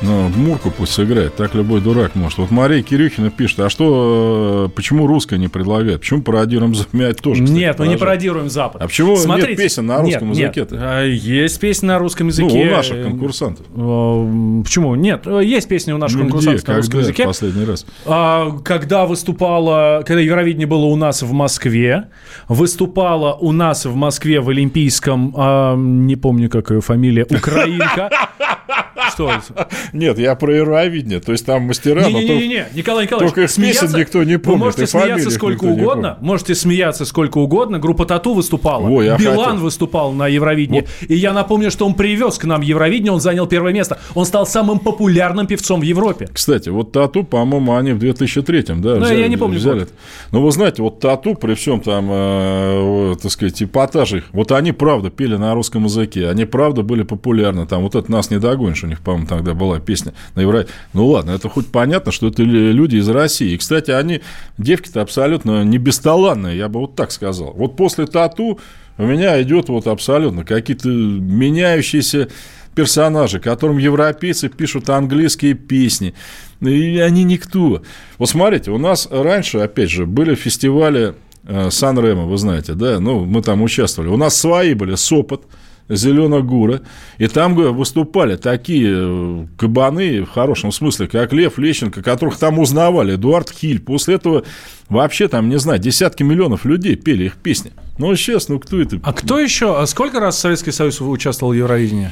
[0.03, 2.37] Ну, Мурку пусть сыграет, так любой дурак может.
[2.37, 6.01] Вот Мария Кирюхина пишет, а что, э, почему русская не предлагает?
[6.01, 7.43] Почему пародируем замять тоже?
[7.43, 8.81] кстати, Нет, мы не пародируем Запад.
[8.81, 10.75] А почему нет Смотрите, песен на русском нет, языке-то?
[10.75, 10.83] нет.
[10.85, 12.67] А, Есть песни на русском Ну, языке.
[12.67, 13.65] у наших конкурсантов.
[13.75, 14.93] Э, Почему?
[14.95, 17.25] Нет, э, есть песни у наших Ну, где, конкурсантов на русском языке.
[17.25, 17.85] последний раз?
[18.05, 22.09] А, Когда выступала, когда Евровидение было у нас в Москве,
[22.47, 28.09] выступала у нас в Москве в Олимпийском, а, не помню, как ее фамилия, Украинка.
[29.11, 29.67] Что это?
[29.93, 31.19] Нет, я про Евровидение.
[31.19, 34.59] То есть там мастера, но Не-не-не, Николай Николаевич, только их смеяться- никто не Вы помнит,
[34.65, 37.79] можете и фамилий смеяться сколько не угодно, можете смеяться сколько угодно.
[37.79, 39.57] Группа Тату выступала, я Билан хотел.
[39.63, 40.85] выступал на Евровидении.
[41.07, 43.99] И я напомню, что он привез к нам Евровидение, он занял первое место.
[44.15, 46.27] Он стал самым популярным певцом в Европе.
[46.31, 49.79] Кстати, вот Тату, по-моему, они в 2003-м, да, Ну, взяли, я не помню взяли.
[49.79, 49.89] год.
[50.31, 55.09] Ну, вы знаете, вот Тату при всем там, э, так сказать, эпатаже вот они правда
[55.09, 58.89] пели на русском языке, они правда были популярны, там вот это «Нас не догонишь», у
[58.89, 60.65] них, по-моему, тогда была песня на Евро...
[60.93, 63.51] Ну, ладно, это хоть понятно, что это лю- люди из России.
[63.51, 64.21] И, кстати, они,
[64.57, 67.53] девки-то абсолютно не бесталанные, я бы вот так сказал.
[67.53, 68.59] Вот после Тату
[68.97, 72.29] у меня идет вот абсолютно какие-то меняющиеся
[72.73, 76.13] персонажи, которым европейцы пишут английские песни.
[76.61, 77.81] И они никто.
[78.17, 83.25] Вот смотрите, у нас раньше, опять же, были фестивали э, Сан-Ремо, вы знаете, да, ну,
[83.25, 84.09] мы там участвовали.
[84.09, 85.45] У нас свои были Сопот,
[85.89, 86.81] Зеленогура,
[87.17, 93.15] и там выступали такие э, кабаны, в хорошем смысле, как Лев Лещенко, которых там узнавали,
[93.15, 93.79] Эдуард Хиль.
[93.79, 94.43] После этого
[94.89, 97.71] вообще там, не знаю, десятки миллионов людей пели их песни.
[97.97, 98.99] Ну, сейчас, ну, кто это?
[99.03, 99.79] А кто еще?
[99.79, 102.11] А сколько раз Советский Союз участвовал в Евровидении?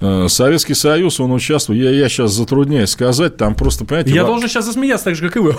[0.00, 4.12] Э, Советский Союз, он участвовал, я, я сейчас затрудняюсь сказать, там просто, понимаете...
[4.12, 5.56] Я во- должен сейчас засмеяться, так же, как и вы.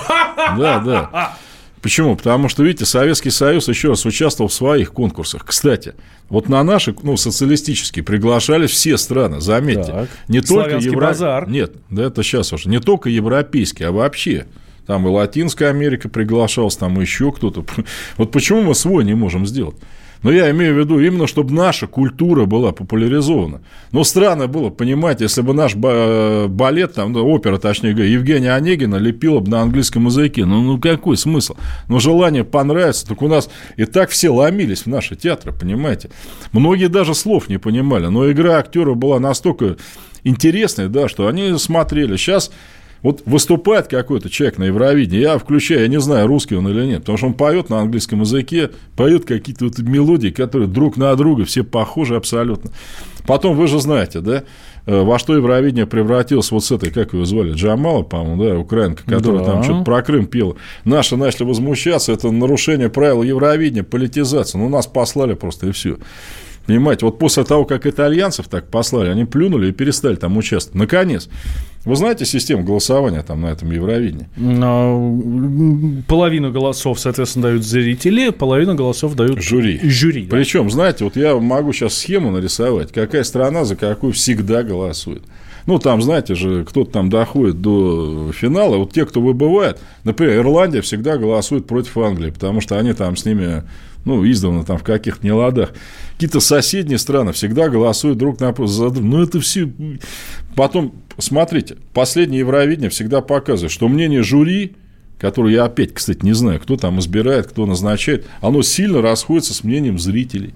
[0.58, 1.38] Да, да.
[1.88, 2.18] Почему?
[2.18, 5.46] Потому что, видите, Советский Союз еще раз участвовал в своих конкурсах.
[5.46, 5.96] Кстати,
[6.28, 9.94] вот на наши, ну, социалистические, приглашались все страны, заметьте.
[9.94, 10.10] Так.
[10.28, 11.08] Не только евро...
[11.08, 11.50] базар.
[11.50, 12.68] Нет, да это сейчас уже.
[12.68, 14.48] Не только европейские, а вообще.
[14.86, 17.64] Там и Латинская Америка приглашалась, там еще кто-то.
[18.18, 19.78] Вот почему мы свой не можем сделать?
[20.28, 23.62] Но я имею в виду именно, чтобы наша культура была популяризована.
[23.94, 28.52] Ну, странно было, понимаете, если бы наш ба- балет, там, ну, опера, точнее говоря, Евгения
[28.54, 30.44] Онегина лепила бы на английском языке.
[30.44, 31.56] Ну, ну, какой смысл?
[31.88, 36.10] Ну, желание понравится, так у нас и так все ломились в наши театры, понимаете?
[36.52, 39.78] Многие даже слов не понимали, но игра актеров была настолько
[40.26, 42.18] интересной, да, что они смотрели.
[42.18, 42.52] Сейчас
[43.04, 47.00] вот выступает какой-то человек на Евровидении, я включаю, я не знаю, русский он или нет,
[47.02, 51.46] потому что он поет на английском языке, поет какие-то вот мелодии, которые друг на друга
[51.46, 52.72] все похожи абсолютно.
[53.26, 54.44] Потом вы же знаете, да,
[54.86, 59.04] э, во что Евровидение превратилось вот с этой, как ее звали, Джамала, по-моему, да, украинка,
[59.06, 59.52] которая Да.
[59.52, 60.56] там что-то про Крым пела.
[60.86, 64.60] Наши начали возмущаться, это нарушение правил Евровидения, политизация.
[64.60, 65.98] Ну, нас послали просто и все.
[66.68, 70.76] Понимаете, вот после того, как итальянцев так послали, они плюнули и перестали там участвовать.
[70.80, 71.30] Наконец.
[71.88, 74.28] Вы знаете систему голосования там на этом Евровидении?
[76.08, 79.80] Половину голосов, соответственно, дают зрители, половину голосов дают Жюри.
[79.84, 80.26] жюри.
[80.26, 80.36] да.
[80.36, 85.24] Причем, знаете, вот я могу сейчас схему нарисовать, какая страна за какую всегда голосует.
[85.66, 88.78] Ну, там, знаете же, кто-то там доходит до финала.
[88.78, 93.26] Вот те, кто выбывает, например, Ирландия всегда голосует против Англии, потому что они там с
[93.26, 93.64] ними,
[94.06, 95.74] ну, издавна там в каких-то неладах.
[96.14, 99.08] Какие-то соседние страны всегда голосуют друг напротив за друга.
[99.08, 99.70] Ну, это все...
[100.56, 104.76] Потом, смотрите, последнее Евровидение всегда показывает, что мнение жюри
[105.20, 109.64] которое я опять, кстати, не знаю, кто там избирает, кто назначает, оно сильно расходится с
[109.64, 110.54] мнением зрителей.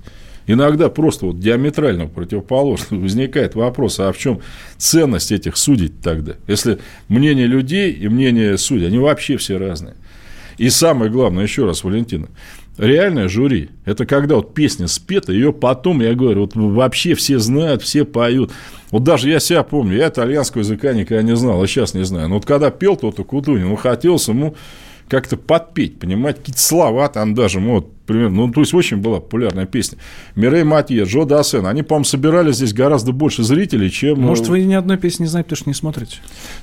[0.48, 4.42] Иногда просто вот диаметрально противоположно возникает вопрос, а в чем
[4.78, 6.34] ценность этих судей тогда?
[6.48, 9.96] Если мнение людей и мнение судей, они вообще все разные.
[10.58, 12.28] И самое главное, еще раз, Валентина,
[12.82, 17.82] реальное жюри– это когда вот песня спета, ее потом, я говорю, вот вообще все знают,
[17.82, 18.52] все поют.
[18.90, 22.28] Вот даже я себя помню, я итальянского языка никогда не знал, а сейчас не знаю.
[22.30, 24.56] Но вот когда пел тот Кутунин, ну, хотелось ему
[25.12, 29.20] как-то подпеть, понимаете, какие-то слова там даже, ну, вот, примерно, ну, то есть, очень была
[29.20, 29.98] популярная песня.
[30.36, 34.22] Мирей Матье, Джо Дассен, они, по-моему, собирали здесь гораздо больше зрителей, чем...
[34.22, 36.18] Может, вы ни одной песни не знаете, потому что не смотрите?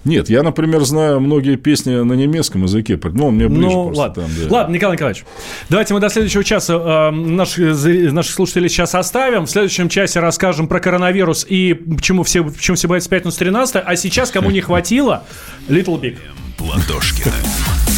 [0.05, 4.01] Нет, я, например, знаю многие песни на немецком языке, ну, он мне ближе Ну, просто
[4.01, 4.23] ладно.
[4.23, 4.55] там, да.
[4.55, 5.25] Ладно, Николай Николаевич,
[5.69, 9.45] давайте мы до следующего часа э, наших, зри- наших слушателей сейчас оставим.
[9.45, 13.97] В следующем часе расскажем про коронавирус и почему все, почему все боятся пятницу 13 А
[13.97, 15.25] сейчас, кому не хватило,
[15.69, 16.17] Little Big.
[16.57, 17.98] Платошкина.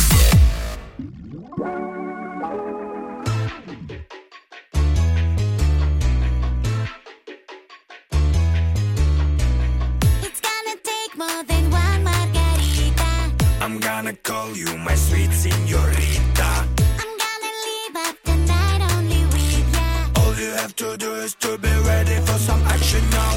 [20.80, 23.32] To do is to be ready for some action now.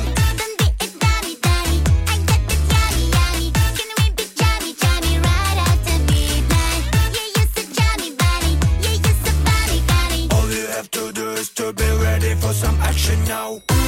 [10.32, 13.83] All you have to do is to be ready for some action now.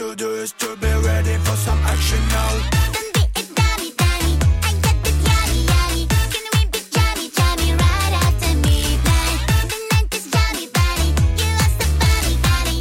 [0.00, 2.52] To do is to be ready for some action now.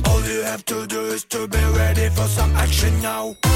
[0.05, 3.48] All you have to do is to be ready for some action now.